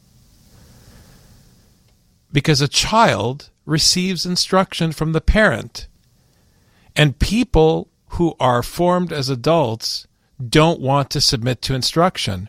Because 2.32 2.60
a 2.60 2.68
child 2.68 3.50
receives 3.66 4.26
instruction 4.26 4.92
from 4.92 5.12
the 5.12 5.20
parent, 5.20 5.86
and 6.96 7.18
people 7.18 7.88
who 8.10 8.34
are 8.40 8.62
formed 8.62 9.12
as 9.12 9.28
adults 9.28 10.06
don't 10.48 10.80
want 10.80 11.10
to 11.10 11.20
submit 11.20 11.62
to 11.62 11.74
instruction. 11.74 12.48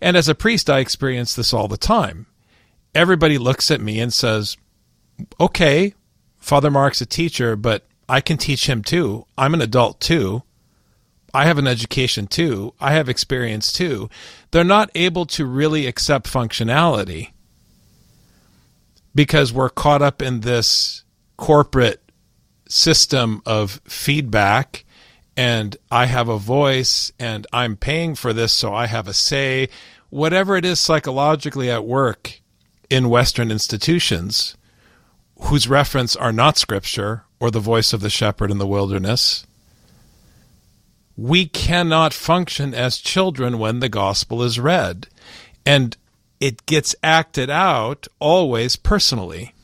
And 0.00 0.16
as 0.16 0.28
a 0.28 0.34
priest, 0.34 0.70
I 0.70 0.78
experience 0.78 1.34
this 1.34 1.52
all 1.52 1.68
the 1.68 1.76
time. 1.76 2.26
Everybody 2.94 3.36
looks 3.36 3.70
at 3.70 3.80
me 3.80 4.00
and 4.00 4.12
says, 4.12 4.56
Okay, 5.40 5.94
Father 6.38 6.70
Marc's 6.70 7.00
a 7.00 7.06
teacher, 7.06 7.56
but 7.56 7.84
I 8.08 8.20
can 8.20 8.38
teach 8.38 8.68
him 8.68 8.82
too. 8.82 9.26
I'm 9.36 9.54
an 9.54 9.60
adult 9.60 10.00
too. 10.00 10.42
I 11.34 11.44
have 11.44 11.58
an 11.58 11.66
education 11.66 12.26
too. 12.26 12.72
I 12.80 12.92
have 12.92 13.08
experience 13.08 13.72
too. 13.72 14.08
They're 14.50 14.64
not 14.64 14.90
able 14.94 15.26
to 15.26 15.44
really 15.44 15.86
accept 15.86 16.32
functionality 16.32 17.32
because 19.16 19.52
we're 19.52 19.70
caught 19.70 20.02
up 20.02 20.22
in 20.22 20.40
this 20.40 21.02
corporate 21.36 22.02
system 22.68 23.42
of 23.44 23.80
feedback 23.84 24.84
and 25.36 25.76
I 25.90 26.06
have 26.06 26.28
a 26.28 26.38
voice 26.38 27.10
and 27.18 27.46
I'm 27.52 27.76
paying 27.76 28.14
for 28.14 28.32
this 28.32 28.52
so 28.52 28.72
I 28.72 28.86
have 28.86 29.08
a 29.08 29.14
say. 29.14 29.68
Whatever 30.10 30.56
it 30.56 30.64
is 30.64 30.78
psychologically 30.78 31.70
at 31.70 31.84
work 31.84 32.40
in 32.88 33.08
Western 33.08 33.50
institutions 33.50 34.56
whose 35.40 35.68
reference 35.68 36.14
are 36.14 36.32
not 36.32 36.58
scripture 36.58 37.24
or 37.40 37.50
the 37.50 37.60
voice 37.60 37.92
of 37.92 38.00
the 38.00 38.10
shepherd 38.10 38.50
in 38.50 38.58
the 38.58 38.66
wilderness 38.66 39.46
we 41.16 41.46
cannot 41.46 42.12
function 42.12 42.74
as 42.74 42.98
children 42.98 43.58
when 43.58 43.80
the 43.80 43.88
gospel 43.88 44.42
is 44.42 44.60
read. 44.60 45.08
And 45.64 45.96
it 46.40 46.66
gets 46.66 46.94
acted 47.02 47.50
out 47.50 48.06
always 48.18 48.76
personally. 48.76 49.54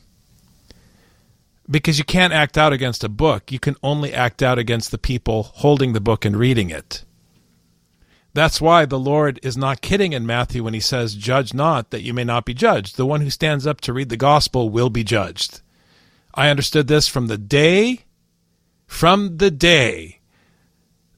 Because 1.70 1.98
you 1.98 2.04
can't 2.04 2.32
act 2.32 2.58
out 2.58 2.72
against 2.72 3.04
a 3.04 3.08
book, 3.08 3.52
you 3.52 3.58
can 3.58 3.76
only 3.82 4.12
act 4.12 4.42
out 4.42 4.58
against 4.58 4.90
the 4.90 4.98
people 4.98 5.44
holding 5.44 5.92
the 5.92 6.00
book 6.00 6.24
and 6.24 6.37
reading 6.37 6.70
it. 6.70 7.04
That's 8.35 8.61
why 8.61 8.87
the 8.87 8.98
Lord 8.98 9.38
is 9.42 9.56
not 9.56 9.82
kidding 9.82 10.12
in 10.14 10.26
Matthew 10.26 10.64
when 10.64 10.74
he 10.74 10.80
says, 10.80 11.14
Judge 11.14 11.52
not 11.52 11.90
that 11.90 12.02
you 12.02 12.14
may 12.14 12.24
not 12.24 12.46
be 12.46 12.54
judged. 12.54 12.96
The 12.96 13.06
one 13.06 13.20
who 13.20 13.30
stands 13.30 13.66
up 13.66 13.80
to 13.82 13.92
read 13.92 14.08
the 14.08 14.16
gospel 14.16 14.70
will 14.70 14.88
be 14.88 15.04
judged. 15.04 15.61
I 16.35 16.48
understood 16.48 16.88
this 16.88 17.08
from 17.08 17.26
the 17.26 17.37
day, 17.37 18.06
from 18.87 19.37
the 19.37 19.50
day 19.50 20.21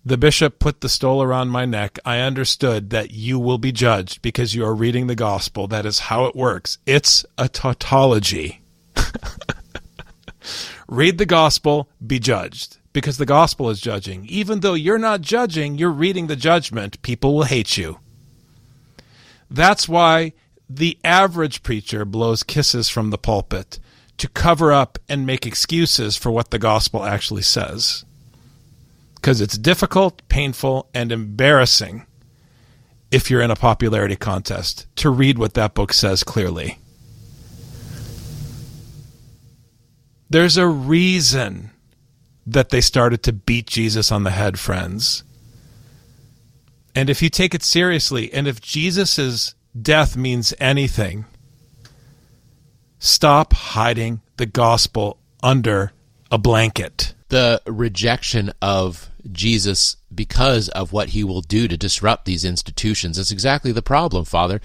the 0.06 0.18
bishop 0.18 0.58
put 0.58 0.80
the 0.80 0.88
stole 0.88 1.22
around 1.22 1.48
my 1.48 1.64
neck. 1.64 1.98
I 2.04 2.18
understood 2.20 2.90
that 2.90 3.12
you 3.12 3.38
will 3.38 3.56
be 3.58 3.72
judged 3.72 4.20
because 4.20 4.54
you 4.54 4.64
are 4.64 4.74
reading 4.74 5.06
the 5.06 5.14
gospel. 5.14 5.66
That 5.66 5.86
is 5.86 5.98
how 6.00 6.26
it 6.26 6.36
works. 6.36 6.78
It's 6.84 7.24
a 7.38 7.48
tautology. 7.48 8.60
Read 10.88 11.16
the 11.16 11.24
gospel, 11.24 11.88
be 12.06 12.18
judged, 12.18 12.76
because 12.92 13.16
the 13.16 13.24
gospel 13.24 13.70
is 13.70 13.80
judging. 13.80 14.26
Even 14.28 14.60
though 14.60 14.74
you're 14.74 14.98
not 14.98 15.22
judging, 15.22 15.78
you're 15.78 15.90
reading 15.90 16.26
the 16.26 16.36
judgment. 16.36 17.00
People 17.00 17.34
will 17.34 17.44
hate 17.44 17.78
you. 17.78 17.98
That's 19.50 19.88
why 19.88 20.34
the 20.68 20.98
average 21.02 21.62
preacher 21.62 22.04
blows 22.04 22.42
kisses 22.42 22.90
from 22.90 23.08
the 23.08 23.18
pulpit 23.18 23.78
to 24.18 24.28
cover 24.28 24.70
up 24.70 24.98
and 25.08 25.26
make 25.26 25.46
excuses 25.46 26.16
for 26.16 26.30
what 26.30 26.50
the 26.50 26.58
gospel 26.58 27.04
actually 27.04 27.42
says 27.42 28.04
because 29.24 29.40
it's 29.40 29.56
difficult, 29.56 30.20
painful, 30.28 30.90
and 30.92 31.10
embarrassing 31.10 32.04
if 33.10 33.30
you're 33.30 33.40
in 33.40 33.50
a 33.50 33.56
popularity 33.56 34.16
contest 34.16 34.86
to 34.96 35.08
read 35.08 35.38
what 35.38 35.54
that 35.54 35.72
book 35.72 35.94
says 35.94 36.22
clearly. 36.22 36.78
There's 40.28 40.58
a 40.58 40.66
reason 40.66 41.70
that 42.46 42.68
they 42.68 42.82
started 42.82 43.22
to 43.22 43.32
beat 43.32 43.66
Jesus 43.66 44.12
on 44.12 44.24
the 44.24 44.30
head, 44.30 44.58
friends. 44.58 45.24
And 46.94 47.08
if 47.08 47.22
you 47.22 47.30
take 47.30 47.54
it 47.54 47.62
seriously, 47.62 48.30
and 48.30 48.46
if 48.46 48.60
Jesus' 48.60 49.54
death 49.80 50.18
means 50.18 50.52
anything, 50.60 51.24
stop 52.98 53.54
hiding 53.54 54.20
the 54.36 54.44
gospel 54.44 55.18
under 55.42 55.92
a 56.30 56.36
blanket. 56.36 57.14
The 57.30 57.62
rejection 57.66 58.52
of 58.60 59.10
Jesus 59.30 59.96
because 60.14 60.68
of 60.70 60.92
what 60.92 61.10
he 61.10 61.24
will 61.24 61.40
do 61.40 61.68
to 61.68 61.76
disrupt 61.76 62.24
these 62.24 62.44
institutions. 62.44 63.16
That's 63.16 63.30
exactly 63.30 63.72
the 63.72 63.82
problem, 63.82 64.24
Father. 64.24 64.60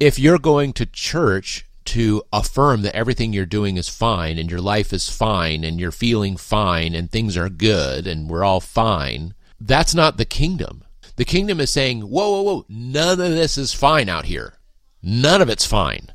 If 0.00 0.18
you're 0.18 0.38
going 0.38 0.72
to 0.74 0.86
church 0.86 1.66
to 1.86 2.22
affirm 2.32 2.82
that 2.82 2.96
everything 2.96 3.32
you're 3.32 3.46
doing 3.46 3.76
is 3.76 3.88
fine 3.88 4.38
and 4.38 4.50
your 4.50 4.60
life 4.60 4.92
is 4.92 5.08
fine 5.08 5.64
and 5.64 5.78
you're 5.78 5.92
feeling 5.92 6.36
fine 6.36 6.94
and 6.94 7.10
things 7.10 7.36
are 7.36 7.48
good 7.48 8.06
and 8.06 8.28
we're 8.28 8.44
all 8.44 8.60
fine, 8.60 9.34
that's 9.60 9.94
not 9.94 10.16
the 10.16 10.24
kingdom. 10.24 10.84
The 11.16 11.24
kingdom 11.24 11.60
is 11.60 11.70
saying, 11.70 12.02
whoa, 12.02 12.30
whoa, 12.30 12.42
whoa, 12.42 12.64
none 12.68 13.20
of 13.20 13.30
this 13.30 13.56
is 13.56 13.72
fine 13.72 14.08
out 14.08 14.24
here. 14.24 14.54
None 15.02 15.42
of 15.42 15.48
it's 15.48 15.66
fine. 15.66 16.12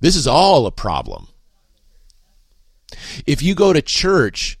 This 0.00 0.14
is 0.14 0.26
all 0.26 0.66
a 0.66 0.70
problem. 0.70 1.28
If 3.26 3.42
you 3.42 3.54
go 3.54 3.72
to 3.72 3.82
church 3.82 4.58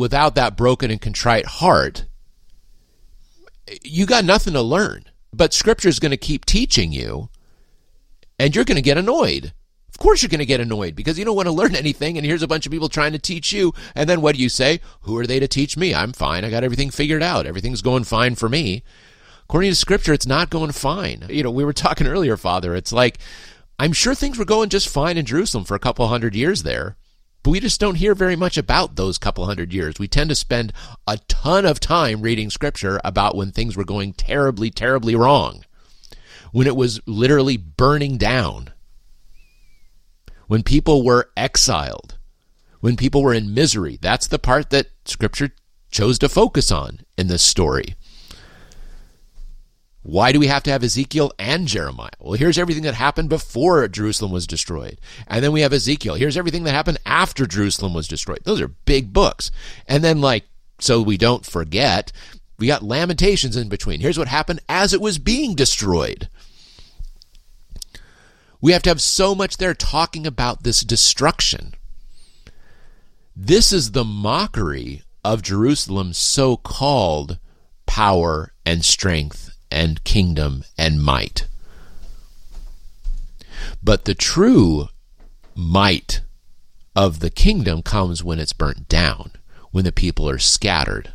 without 0.00 0.34
that 0.34 0.56
broken 0.56 0.90
and 0.90 1.00
contrite 1.00 1.44
heart, 1.44 2.06
you 3.82 4.06
got 4.06 4.24
nothing 4.24 4.54
to 4.54 4.62
learn. 4.62 5.04
But 5.32 5.52
Scripture 5.52 5.90
is 5.90 6.00
going 6.00 6.10
to 6.10 6.16
keep 6.16 6.46
teaching 6.46 6.90
you. 6.90 7.28
And 8.38 8.56
you're 8.56 8.64
going 8.64 8.76
to 8.76 8.82
get 8.82 8.96
annoyed. 8.96 9.52
Of 9.90 9.98
course, 9.98 10.22
you're 10.22 10.30
going 10.30 10.38
to 10.38 10.46
get 10.46 10.60
annoyed 10.60 10.96
because 10.96 11.18
you 11.18 11.26
don't 11.26 11.36
want 11.36 11.46
to 11.46 11.52
learn 11.60 11.76
anything. 11.76 12.16
And 12.16 12.24
here's 12.24 12.42
a 12.42 12.48
bunch 12.48 12.64
of 12.64 12.72
people 12.72 12.88
trying 12.88 13.12
to 13.12 13.18
teach 13.18 13.52
you. 13.52 13.74
And 13.94 14.08
then 14.08 14.22
what 14.22 14.34
do 14.34 14.42
you 14.42 14.48
say? 14.48 14.80
Who 15.02 15.16
are 15.18 15.26
they 15.26 15.38
to 15.38 15.46
teach 15.46 15.76
me? 15.76 15.94
I'm 15.94 16.12
fine. 16.12 16.44
I 16.44 16.50
got 16.50 16.64
everything 16.64 16.90
figured 16.90 17.22
out. 17.22 17.46
Everything's 17.46 17.82
going 17.82 18.04
fine 18.04 18.34
for 18.34 18.48
me. 18.48 18.82
According 19.44 19.70
to 19.70 19.76
scripture, 19.76 20.14
it's 20.14 20.26
not 20.26 20.48
going 20.48 20.72
fine. 20.72 21.26
You 21.28 21.42
know, 21.42 21.50
we 21.50 21.64
were 21.64 21.72
talking 21.74 22.06
earlier, 22.06 22.38
Father. 22.38 22.74
It's 22.74 22.92
like, 22.92 23.18
I'm 23.78 23.92
sure 23.92 24.14
things 24.14 24.38
were 24.38 24.46
going 24.46 24.70
just 24.70 24.88
fine 24.88 25.18
in 25.18 25.26
Jerusalem 25.26 25.64
for 25.64 25.74
a 25.74 25.80
couple 25.80 26.08
hundred 26.08 26.34
years 26.34 26.62
there. 26.62 26.96
But 27.42 27.52
we 27.52 27.60
just 27.60 27.80
don't 27.80 27.94
hear 27.94 28.14
very 28.14 28.36
much 28.36 28.58
about 28.58 28.96
those 28.96 29.16
couple 29.18 29.46
hundred 29.46 29.72
years. 29.72 29.94
We 29.98 30.08
tend 30.08 30.28
to 30.30 30.36
spend 30.36 30.72
a 31.06 31.18
ton 31.28 31.64
of 31.64 31.80
time 31.80 32.20
reading 32.20 32.50
scripture 32.50 33.00
about 33.02 33.34
when 33.34 33.50
things 33.50 33.76
were 33.76 33.84
going 33.84 34.12
terribly, 34.12 34.70
terribly 34.70 35.14
wrong. 35.14 35.64
When 36.52 36.66
it 36.66 36.76
was 36.76 37.00
literally 37.06 37.56
burning 37.56 38.18
down. 38.18 38.70
When 40.48 40.62
people 40.62 41.02
were 41.02 41.30
exiled. 41.36 42.18
When 42.80 42.96
people 42.96 43.22
were 43.22 43.34
in 43.34 43.54
misery. 43.54 43.98
That's 44.00 44.26
the 44.26 44.38
part 44.38 44.70
that 44.70 44.88
scripture 45.06 45.50
chose 45.90 46.18
to 46.18 46.28
focus 46.28 46.70
on 46.70 47.00
in 47.16 47.28
this 47.28 47.42
story. 47.42 47.94
Why 50.02 50.32
do 50.32 50.40
we 50.40 50.46
have 50.46 50.62
to 50.62 50.70
have 50.70 50.82
Ezekiel 50.82 51.32
and 51.38 51.68
Jeremiah? 51.68 52.10
Well, 52.18 52.32
here's 52.32 52.58
everything 52.58 52.84
that 52.84 52.94
happened 52.94 53.28
before 53.28 53.86
Jerusalem 53.86 54.32
was 54.32 54.46
destroyed. 54.46 54.98
And 55.26 55.44
then 55.44 55.52
we 55.52 55.60
have 55.60 55.74
Ezekiel. 55.74 56.14
Here's 56.14 56.38
everything 56.38 56.64
that 56.64 56.72
happened 56.72 56.98
after 57.04 57.46
Jerusalem 57.46 57.92
was 57.92 58.08
destroyed. 58.08 58.40
Those 58.44 58.62
are 58.62 58.68
big 58.68 59.12
books. 59.12 59.50
And 59.86 60.02
then, 60.02 60.22
like, 60.22 60.44
so 60.78 61.02
we 61.02 61.18
don't 61.18 61.44
forget, 61.44 62.12
we 62.58 62.66
got 62.66 62.82
Lamentations 62.82 63.56
in 63.56 63.68
between. 63.68 64.00
Here's 64.00 64.18
what 64.18 64.28
happened 64.28 64.60
as 64.68 64.94
it 64.94 65.02
was 65.02 65.18
being 65.18 65.54
destroyed. 65.54 66.30
We 68.62 68.72
have 68.72 68.82
to 68.82 68.90
have 68.90 69.02
so 69.02 69.34
much 69.34 69.58
there 69.58 69.74
talking 69.74 70.26
about 70.26 70.62
this 70.62 70.80
destruction. 70.80 71.74
This 73.36 73.72
is 73.72 73.92
the 73.92 74.04
mockery 74.04 75.02
of 75.24 75.42
Jerusalem's 75.42 76.18
so 76.18 76.56
called 76.56 77.38
power 77.86 78.52
and 78.64 78.84
strength 78.84 79.49
and 79.70 80.02
kingdom 80.04 80.64
and 80.76 81.02
might. 81.02 81.46
But 83.82 84.04
the 84.04 84.14
true 84.14 84.88
might 85.54 86.20
of 86.96 87.20
the 87.20 87.30
kingdom 87.30 87.82
comes 87.82 88.24
when 88.24 88.38
it's 88.38 88.52
burnt 88.52 88.88
down, 88.88 89.32
when 89.70 89.84
the 89.84 89.92
people 89.92 90.28
are 90.28 90.38
scattered. 90.38 91.12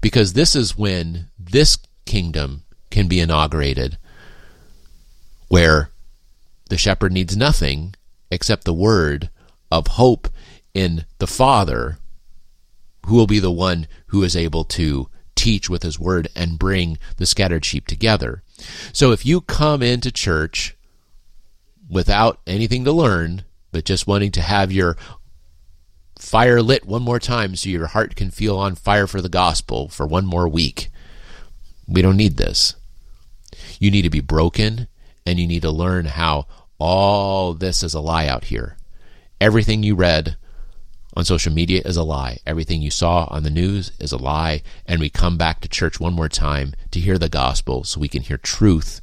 Because 0.00 0.32
this 0.32 0.54
is 0.54 0.78
when 0.78 1.28
this 1.38 1.78
kingdom 2.06 2.62
can 2.90 3.08
be 3.08 3.20
inaugurated, 3.20 3.98
where 5.48 5.90
the 6.68 6.78
shepherd 6.78 7.12
needs 7.12 7.36
nothing 7.36 7.94
except 8.30 8.64
the 8.64 8.72
word 8.72 9.28
of 9.70 9.86
hope 9.88 10.28
in 10.72 11.04
the 11.18 11.26
Father, 11.26 11.98
who 13.06 13.16
will 13.16 13.26
be 13.26 13.38
the 13.38 13.50
one 13.50 13.86
who 14.06 14.22
is 14.22 14.36
able 14.36 14.64
to 14.64 15.08
teach 15.42 15.68
with 15.68 15.82
his 15.82 15.98
word 15.98 16.28
and 16.36 16.56
bring 16.56 16.98
the 17.16 17.26
scattered 17.26 17.64
sheep 17.64 17.88
together. 17.88 18.44
So 18.92 19.10
if 19.10 19.26
you 19.26 19.40
come 19.40 19.82
into 19.82 20.12
church 20.12 20.76
without 21.90 22.38
anything 22.46 22.84
to 22.84 22.92
learn, 22.92 23.42
but 23.72 23.84
just 23.84 24.06
wanting 24.06 24.30
to 24.32 24.40
have 24.40 24.70
your 24.70 24.96
fire 26.16 26.62
lit 26.62 26.86
one 26.86 27.02
more 27.02 27.18
time 27.18 27.56
so 27.56 27.68
your 27.68 27.88
heart 27.88 28.14
can 28.14 28.30
feel 28.30 28.56
on 28.56 28.76
fire 28.76 29.08
for 29.08 29.20
the 29.20 29.28
gospel 29.28 29.88
for 29.88 30.06
one 30.06 30.24
more 30.24 30.48
week, 30.48 30.90
we 31.88 32.02
don't 32.02 32.16
need 32.16 32.36
this. 32.36 32.76
You 33.80 33.90
need 33.90 34.02
to 34.02 34.10
be 34.10 34.20
broken 34.20 34.86
and 35.26 35.40
you 35.40 35.48
need 35.48 35.62
to 35.62 35.72
learn 35.72 36.04
how 36.04 36.46
all 36.78 37.52
this 37.52 37.82
is 37.82 37.94
a 37.94 38.00
lie 38.00 38.28
out 38.28 38.44
here. 38.44 38.76
Everything 39.40 39.82
you 39.82 39.96
read, 39.96 40.36
on 41.14 41.24
social 41.24 41.52
media 41.52 41.82
is 41.84 41.96
a 41.96 42.02
lie. 42.02 42.38
Everything 42.46 42.80
you 42.80 42.90
saw 42.90 43.26
on 43.30 43.42
the 43.42 43.50
news 43.50 43.92
is 43.98 44.12
a 44.12 44.16
lie. 44.16 44.62
And 44.86 45.00
we 45.00 45.10
come 45.10 45.36
back 45.36 45.60
to 45.60 45.68
church 45.68 46.00
one 46.00 46.14
more 46.14 46.28
time 46.28 46.72
to 46.90 47.00
hear 47.00 47.18
the 47.18 47.28
gospel 47.28 47.84
so 47.84 48.00
we 48.00 48.08
can 48.08 48.22
hear 48.22 48.38
truth 48.38 49.00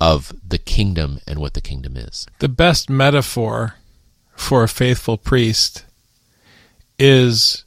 of 0.00 0.32
the 0.46 0.58
kingdom 0.58 1.20
and 1.26 1.38
what 1.38 1.54
the 1.54 1.60
kingdom 1.60 1.96
is. 1.96 2.26
The 2.40 2.48
best 2.48 2.90
metaphor 2.90 3.76
for 4.34 4.62
a 4.62 4.68
faithful 4.68 5.16
priest 5.16 5.84
is 6.98 7.64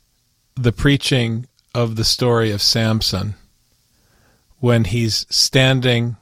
the 0.55 0.71
preaching 0.71 1.47
of 1.73 1.95
the 1.95 2.03
story 2.03 2.51
of 2.51 2.61
Samson 2.61 3.35
when 4.59 4.83
he's 4.83 5.25
standing 5.29 6.17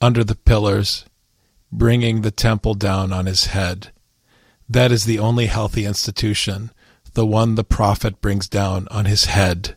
under 0.00 0.24
the 0.24 0.34
pillars, 0.34 1.04
bringing 1.70 2.22
the 2.22 2.30
temple 2.30 2.74
down 2.74 3.12
on 3.12 3.26
his 3.26 3.46
head. 3.46 3.92
That 4.68 4.92
is 4.92 5.04
the 5.04 5.18
only 5.18 5.46
healthy 5.46 5.84
institution 5.84 6.70
the 7.14 7.26
one 7.26 7.54
the 7.54 7.64
prophet 7.64 8.20
brings 8.20 8.48
down 8.48 8.86
on 8.90 9.04
his 9.04 9.26
head. 9.26 9.76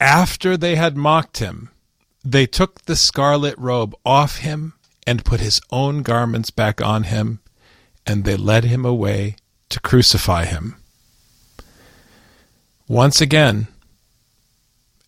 After 0.00 0.56
they 0.56 0.76
had 0.76 0.96
mocked 0.96 1.38
him, 1.38 1.70
they 2.24 2.46
took 2.46 2.82
the 2.82 2.96
scarlet 2.96 3.56
robe 3.58 3.94
off 4.04 4.38
him 4.38 4.74
and 5.06 5.24
put 5.24 5.40
his 5.40 5.60
own 5.70 6.02
garments 6.02 6.50
back 6.50 6.80
on 6.80 7.04
him, 7.04 7.40
and 8.06 8.24
they 8.24 8.36
led 8.36 8.64
him 8.64 8.84
away 8.84 9.36
to 9.70 9.80
crucify 9.80 10.44
him. 10.44 10.76
Once 12.86 13.20
again, 13.20 13.68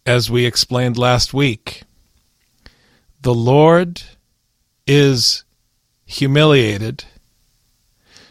as 0.07 0.31
we 0.31 0.44
explained 0.44 0.98
last 0.98 1.33
week, 1.33 1.83
the 3.20 3.35
Lord 3.35 4.03
is 4.87 5.44
humiliated 6.05 7.05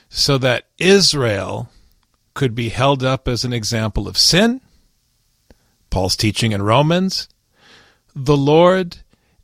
so 0.09 0.37
that 0.39 0.65
Israel 0.77 1.69
could 2.33 2.55
be 2.55 2.69
held 2.69 3.03
up 3.03 3.27
as 3.27 3.43
an 3.43 3.53
example 3.53 4.07
of 4.07 4.17
sin. 4.17 4.61
Paul's 5.89 6.15
teaching 6.15 6.51
in 6.51 6.61
Romans. 6.61 7.29
The 8.15 8.37
Lord 8.37 8.97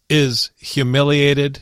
is 0.10 0.52
humiliated 0.58 1.62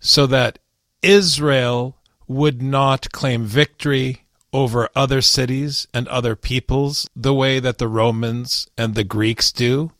so 0.00 0.26
that 0.26 0.58
Israel 1.02 1.96
would 2.26 2.60
not 2.60 3.10
claim 3.12 3.44
victory 3.44 4.24
over 4.52 4.88
other 4.94 5.20
cities 5.20 5.86
and 5.92 6.08
other 6.08 6.34
peoples 6.34 7.08
the 7.14 7.34
way 7.34 7.60
that 7.60 7.78
the 7.78 7.88
Romans 7.88 8.66
and 8.76 8.94
the 8.94 9.04
Greeks 9.04 9.52
do, 9.52 9.92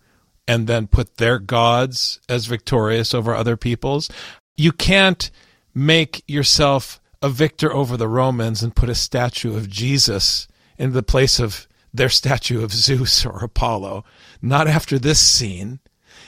and 0.47 0.67
then 0.67 0.87
put 0.87 1.17
their 1.17 1.39
gods 1.39 2.21
as 2.29 2.47
victorious 2.47 3.13
over 3.13 3.35
other 3.35 3.57
peoples. 3.57 4.11
You 4.57 4.73
can't 4.73 5.31
make 5.75 6.23
yourself 6.27 7.01
a 7.21 7.29
victor 7.29 7.73
over 7.73 7.97
the 7.97 8.09
Romans 8.09 8.63
and 8.63 8.77
put 8.77 8.89
a 8.89 8.95
statue 8.95 9.57
of 9.57 9.69
Jesus 9.69 10.47
in 10.77 10.93
the 10.93 11.03
place 11.03 11.41
of 11.41 11.67
their 11.93 12.09
statue 12.09 12.63
of 12.63 12.73
Zeus 12.73 13.25
or 13.27 13.39
Apollo. 13.43 14.05
Not 14.41 14.69
after 14.69 14.99
this 14.99 15.19
scene. 15.19 15.81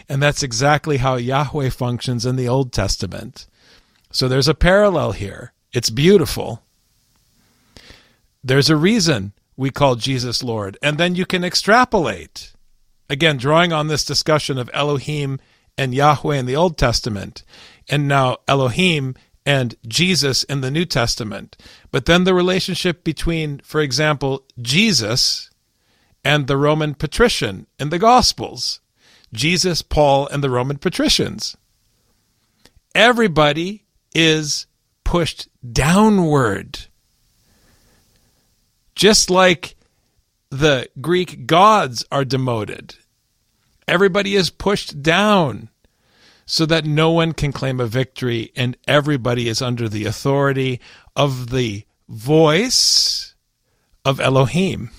And 0.09 0.22
that's 0.22 0.42
exactly 0.42 0.96
how 0.96 1.16
Yahweh 1.16 1.70
functions 1.70 2.26
in 2.26 2.37
the 2.37 2.48
Old 2.48 2.72
Testament. 2.72 3.46
So 4.11 4.26
there's 4.26 4.48
a 4.48 4.55
parallel 4.55 5.12
here. 5.12 5.53
It's 5.72 5.90
beautiful. 5.90 6.62
There's 8.42 8.70
a 8.70 8.76
reason 8.76 9.33
we 9.57 9.70
call 9.70 9.94
Jesus 9.94 10.42
Lord. 10.42 10.76
And 10.83 10.98
then 10.98 11.14
you 11.14 11.26
can 11.26 11.44
extrapolate. 11.44 12.53
Again, 13.09 13.37
drawing 13.37 13.72
on 13.72 13.87
this 13.87 14.05
discussion 14.05 14.59
of 14.59 14.70
Elohim 14.72 15.38
and 15.76 15.94
Yahweh 15.94 16.37
in 16.37 16.46
the 16.46 16.57
Old 16.57 16.76
Testament, 16.76 17.42
and 17.88 18.07
now 18.07 18.37
Elohim 18.46 19.14
and 19.50 19.74
Jesus 19.88 20.44
in 20.44 20.60
the 20.60 20.70
New 20.70 20.84
Testament. 20.84 21.56
But 21.90 22.06
then 22.06 22.22
the 22.22 22.34
relationship 22.34 23.02
between, 23.02 23.58
for 23.64 23.80
example, 23.80 24.44
Jesus 24.62 25.50
and 26.24 26.46
the 26.46 26.56
Roman 26.56 26.94
patrician 26.94 27.66
in 27.76 27.90
the 27.90 27.98
Gospels. 27.98 28.78
Jesus, 29.32 29.82
Paul, 29.82 30.28
and 30.28 30.44
the 30.44 30.50
Roman 30.50 30.78
patricians. 30.78 31.56
Everybody 32.94 33.86
is 34.14 34.66
pushed 35.02 35.48
downward. 35.72 36.86
Just 38.94 39.30
like 39.30 39.74
the 40.50 40.88
Greek 41.00 41.48
gods 41.48 42.04
are 42.12 42.24
demoted, 42.24 42.94
everybody 43.88 44.36
is 44.36 44.48
pushed 44.48 45.02
down 45.02 45.70
so 46.50 46.66
that 46.66 46.84
no 46.84 47.12
one 47.12 47.32
can 47.32 47.52
claim 47.52 47.78
a 47.78 47.86
victory 47.86 48.50
and 48.56 48.76
everybody 48.88 49.48
is 49.48 49.62
under 49.62 49.88
the 49.88 50.04
authority 50.04 50.80
of 51.14 51.50
the 51.50 51.84
voice 52.08 53.36
of 54.04 54.18
Elohim. 54.18 54.90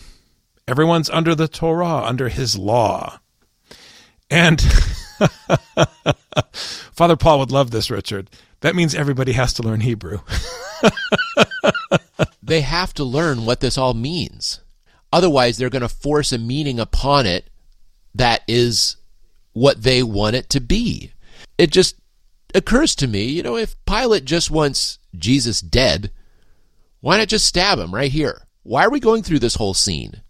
Everyone's 0.66 1.10
under 1.10 1.36
the 1.36 1.50
Torah, 1.50 2.06
under 2.06 2.30
his 2.30 2.58
law. 2.58 3.20
And 4.30 4.62
Father 6.54 7.18
Paul 7.18 7.40
would 7.40 7.52
love 7.52 7.72
this, 7.72 7.92
Richard. 7.92 8.30
That 8.62 8.74
means 8.74 8.96
everybody 8.96 9.34
has 9.34 9.52
to 9.56 9.62
learn 9.62 9.82
Hebrew. 9.82 10.20
they 12.42 12.62
have 12.62 12.94
to 12.94 13.04
learn 13.04 13.46
what 13.46 13.60
this 13.60 13.78
all 13.78 13.94
means. 13.94 14.62
Otherwise, 15.12 15.58
they're 15.58 15.70
going 15.70 15.82
to 15.82 15.90
force 15.90 16.32
a 16.32 16.38
meaning 16.38 16.80
upon 16.80 17.26
it 17.26 17.50
that 18.16 18.42
is 18.48 18.96
what 19.52 19.84
they 19.84 20.02
want 20.02 20.38
it 20.38 20.50
to 20.52 20.62
be 20.62 21.12
it 21.58 21.72
just 21.72 21.96
occurs 22.54 22.96
to 22.96 23.08
me, 23.08 23.24
you 23.24 23.44
know, 23.44 23.58
if 23.58 23.76
Pilate 23.86 24.26
just 24.26 24.52
wants 24.52 25.00
Jesus 25.16 25.62
dead, 25.62 26.12
why 27.00 27.18
not 27.18 27.28
just 27.28 27.46
stab 27.46 27.80
him 27.80 27.94
right 27.94 28.12
here? 28.12 28.48
Why 28.64 28.86
are 28.86 28.92
we 28.92 29.00
going 29.00 29.24
through 29.24 29.40
this 29.40 29.56
whole 29.56 29.74
scene? 29.74 30.22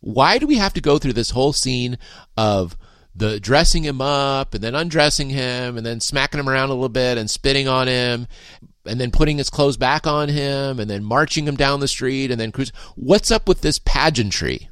Why 0.00 0.38
do 0.38 0.46
we 0.46 0.56
have 0.56 0.74
to 0.74 0.80
go 0.80 0.98
through 0.98 1.14
this 1.14 1.30
whole 1.30 1.52
scene 1.52 1.98
of 2.36 2.76
the 3.16 3.40
dressing 3.40 3.84
him 3.84 4.00
up 4.00 4.54
and 4.54 4.62
then 4.62 4.74
undressing 4.74 5.30
him 5.30 5.76
and 5.76 5.86
then 5.86 6.00
smacking 6.00 6.40
him 6.40 6.48
around 6.48 6.70
a 6.70 6.74
little 6.74 6.88
bit 6.88 7.16
and 7.16 7.30
spitting 7.30 7.68
on 7.68 7.86
him 7.86 8.26
and 8.86 9.00
then 9.00 9.10
putting 9.10 9.38
his 9.38 9.50
clothes 9.50 9.76
back 9.76 10.06
on 10.06 10.28
him 10.28 10.78
and 10.78 10.90
then 10.90 11.02
marching 11.02 11.46
him 11.46 11.56
down 11.56 11.80
the 11.80 11.88
street 11.88 12.30
and 12.30 12.40
then 12.40 12.52
cruise. 12.52 12.72
What's 12.96 13.30
up 13.30 13.48
with 13.48 13.60
this 13.60 13.78
pageantry? 13.78 14.68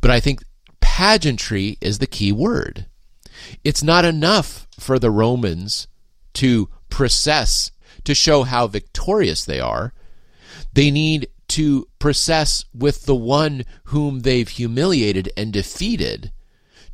But 0.00 0.10
I 0.10 0.20
think 0.20 0.42
pageantry 0.80 1.78
is 1.80 1.98
the 1.98 2.06
key 2.06 2.32
word. 2.32 2.86
It's 3.64 3.82
not 3.82 4.04
enough 4.04 4.66
for 4.78 4.98
the 4.98 5.10
Romans 5.10 5.88
to 6.34 6.68
process 6.88 7.70
to 8.04 8.14
show 8.14 8.44
how 8.44 8.66
victorious 8.66 9.44
they 9.44 9.60
are. 9.60 9.92
They 10.72 10.90
need 10.90 11.28
to 11.48 11.88
process 11.98 12.64
with 12.74 13.06
the 13.06 13.14
one 13.14 13.64
whom 13.84 14.20
they've 14.20 14.48
humiliated 14.48 15.30
and 15.36 15.52
defeated 15.52 16.32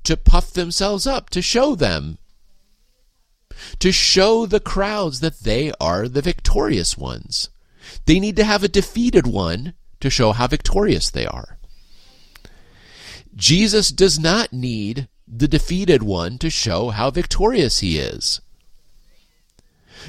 to 0.05 0.17
puff 0.17 0.53
themselves 0.53 1.07
up, 1.07 1.31
to 1.31 1.43
show 1.43 1.75
them, 1.75 2.19
to 3.79 3.93
show 3.93 4.47
the 4.47 4.61
crowds 4.61 5.21
that 5.21 5.41
they 5.41 5.73
are 5.81 6.09
the 6.09 6.23
victorious 6.23 6.97
ones. 6.97 7.51
They 8.07 8.21
need 8.21 8.37
to 8.37 8.45
have 8.45 8.63
a 8.63 8.69
defeated 8.69 9.27
one 9.27 9.75
to 10.01 10.11
show 10.11 10.33
how 10.33 10.47
victorious 10.47 11.11
they 11.11 11.27
are. 11.27 11.59
Jesus 13.35 13.91
does 13.91 14.19
not 14.19 14.53
need 14.53 15.09
the 15.37 15.49
defeated 15.49 16.03
one 16.03 16.39
to 16.39 16.49
show 16.49 16.91
how 16.91 17.11
victorious 17.11 17.81
he 17.81 17.99
is. 17.99 18.41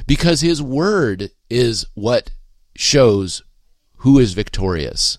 Because 0.06 0.42
his 0.42 0.62
word 0.62 1.32
is 1.50 1.88
what 1.96 2.32
shows 2.76 3.44
who 3.98 4.20
is 4.20 4.34
victorious 4.34 5.18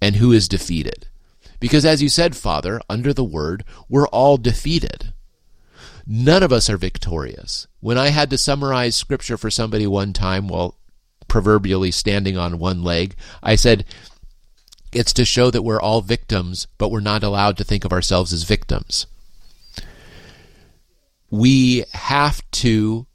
and 0.00 0.16
who 0.16 0.32
is 0.32 0.48
defeated. 0.48 1.08
Because 1.60 1.84
as 1.84 2.02
you 2.02 2.08
said, 2.08 2.34
Father, 2.34 2.80
under 2.88 3.12
the 3.12 3.24
word, 3.24 3.64
we're 3.88 4.08
all 4.08 4.36
defeated. 4.36 5.12
None 6.06 6.42
of 6.42 6.52
us 6.52 6.70
are 6.70 6.78
victorious. 6.78 7.66
When 7.80 7.98
I 7.98 8.08
had 8.08 8.30
to 8.30 8.38
summarize 8.38 8.96
scripture 8.96 9.36
for 9.36 9.50
somebody 9.50 9.86
one 9.86 10.12
time 10.12 10.48
while 10.48 10.76
proverbially 11.28 11.90
standing 11.90 12.36
on 12.36 12.58
one 12.58 12.82
leg, 12.82 13.14
I 13.42 13.56
said, 13.56 13.84
it's 14.92 15.12
to 15.14 15.24
show 15.24 15.50
that 15.50 15.62
we're 15.62 15.80
all 15.80 16.00
victims, 16.00 16.66
but 16.78 16.90
we're 16.90 17.00
not 17.00 17.22
allowed 17.22 17.56
to 17.58 17.64
think 17.64 17.84
of 17.84 17.92
ourselves 17.92 18.32
as 18.32 18.44
victims. 18.44 19.06
We 21.30 21.84
have 21.92 22.42
to 22.52 23.06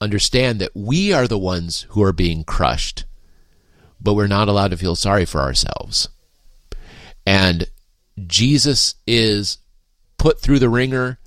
understand 0.00 0.60
that 0.60 0.74
we 0.74 1.12
are 1.12 1.28
the 1.28 1.38
ones 1.38 1.86
who 1.90 2.02
are 2.02 2.12
being 2.12 2.44
crushed 2.44 3.04
but 4.02 4.14
we're 4.14 4.26
not 4.26 4.48
allowed 4.48 4.72
to 4.72 4.76
feel 4.76 4.96
sorry 4.96 5.24
for 5.24 5.40
ourselves. 5.40 6.08
And 7.24 7.68
Jesus 8.26 8.96
is 9.06 9.58
put 10.18 10.40
through 10.40 10.58
the 10.58 10.68
wringer 10.68 11.18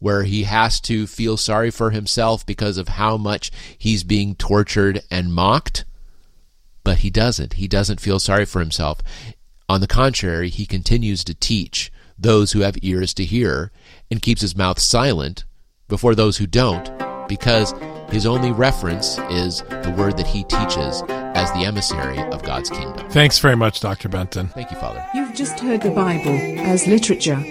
where 0.00 0.24
he 0.24 0.44
has 0.44 0.80
to 0.80 1.06
feel 1.06 1.36
sorry 1.36 1.70
for 1.70 1.90
himself 1.90 2.44
because 2.44 2.78
of 2.78 2.88
how 2.88 3.16
much 3.16 3.50
he's 3.76 4.04
being 4.04 4.34
tortured 4.34 5.00
and 5.10 5.32
mocked. 5.32 5.84
But 6.88 7.00
he 7.00 7.10
doesn't. 7.10 7.52
He 7.52 7.68
doesn't 7.68 8.00
feel 8.00 8.18
sorry 8.18 8.46
for 8.46 8.60
himself. 8.60 9.02
On 9.68 9.82
the 9.82 9.86
contrary, 9.86 10.48
he 10.48 10.64
continues 10.64 11.22
to 11.24 11.34
teach 11.34 11.92
those 12.18 12.52
who 12.52 12.60
have 12.60 12.78
ears 12.80 13.12
to 13.12 13.26
hear 13.26 13.70
and 14.10 14.22
keeps 14.22 14.40
his 14.40 14.56
mouth 14.56 14.78
silent 14.78 15.44
before 15.86 16.14
those 16.14 16.38
who 16.38 16.46
don't 16.46 16.90
because 17.28 17.74
his 18.08 18.24
only 18.24 18.52
reference 18.52 19.18
is 19.28 19.60
the 19.60 19.94
word 19.98 20.16
that 20.16 20.26
he 20.26 20.44
teaches 20.44 21.02
as 21.36 21.52
the 21.52 21.66
emissary 21.66 22.20
of 22.32 22.42
God's 22.42 22.70
kingdom. 22.70 23.06
Thanks 23.10 23.38
very 23.38 23.54
much, 23.54 23.80
Dr. 23.80 24.08
Benton. 24.08 24.48
Thank 24.48 24.70
you, 24.70 24.78
Father. 24.78 25.06
You've 25.12 25.34
just 25.34 25.60
heard 25.60 25.82
the 25.82 25.90
Bible 25.90 26.38
as 26.60 26.86
literature. 26.86 27.44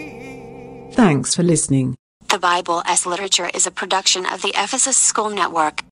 Thanks 0.93 1.35
for 1.35 1.43
listening. 1.43 1.95
The 2.31 2.39
Bible 2.39 2.81
as 2.87 3.05
Literature 3.05 3.51
is 3.53 3.67
a 3.67 3.71
production 3.71 4.25
of 4.25 4.41
the 4.41 4.53
Ephesus 4.57 4.97
School 4.97 5.29
Network. 5.29 5.83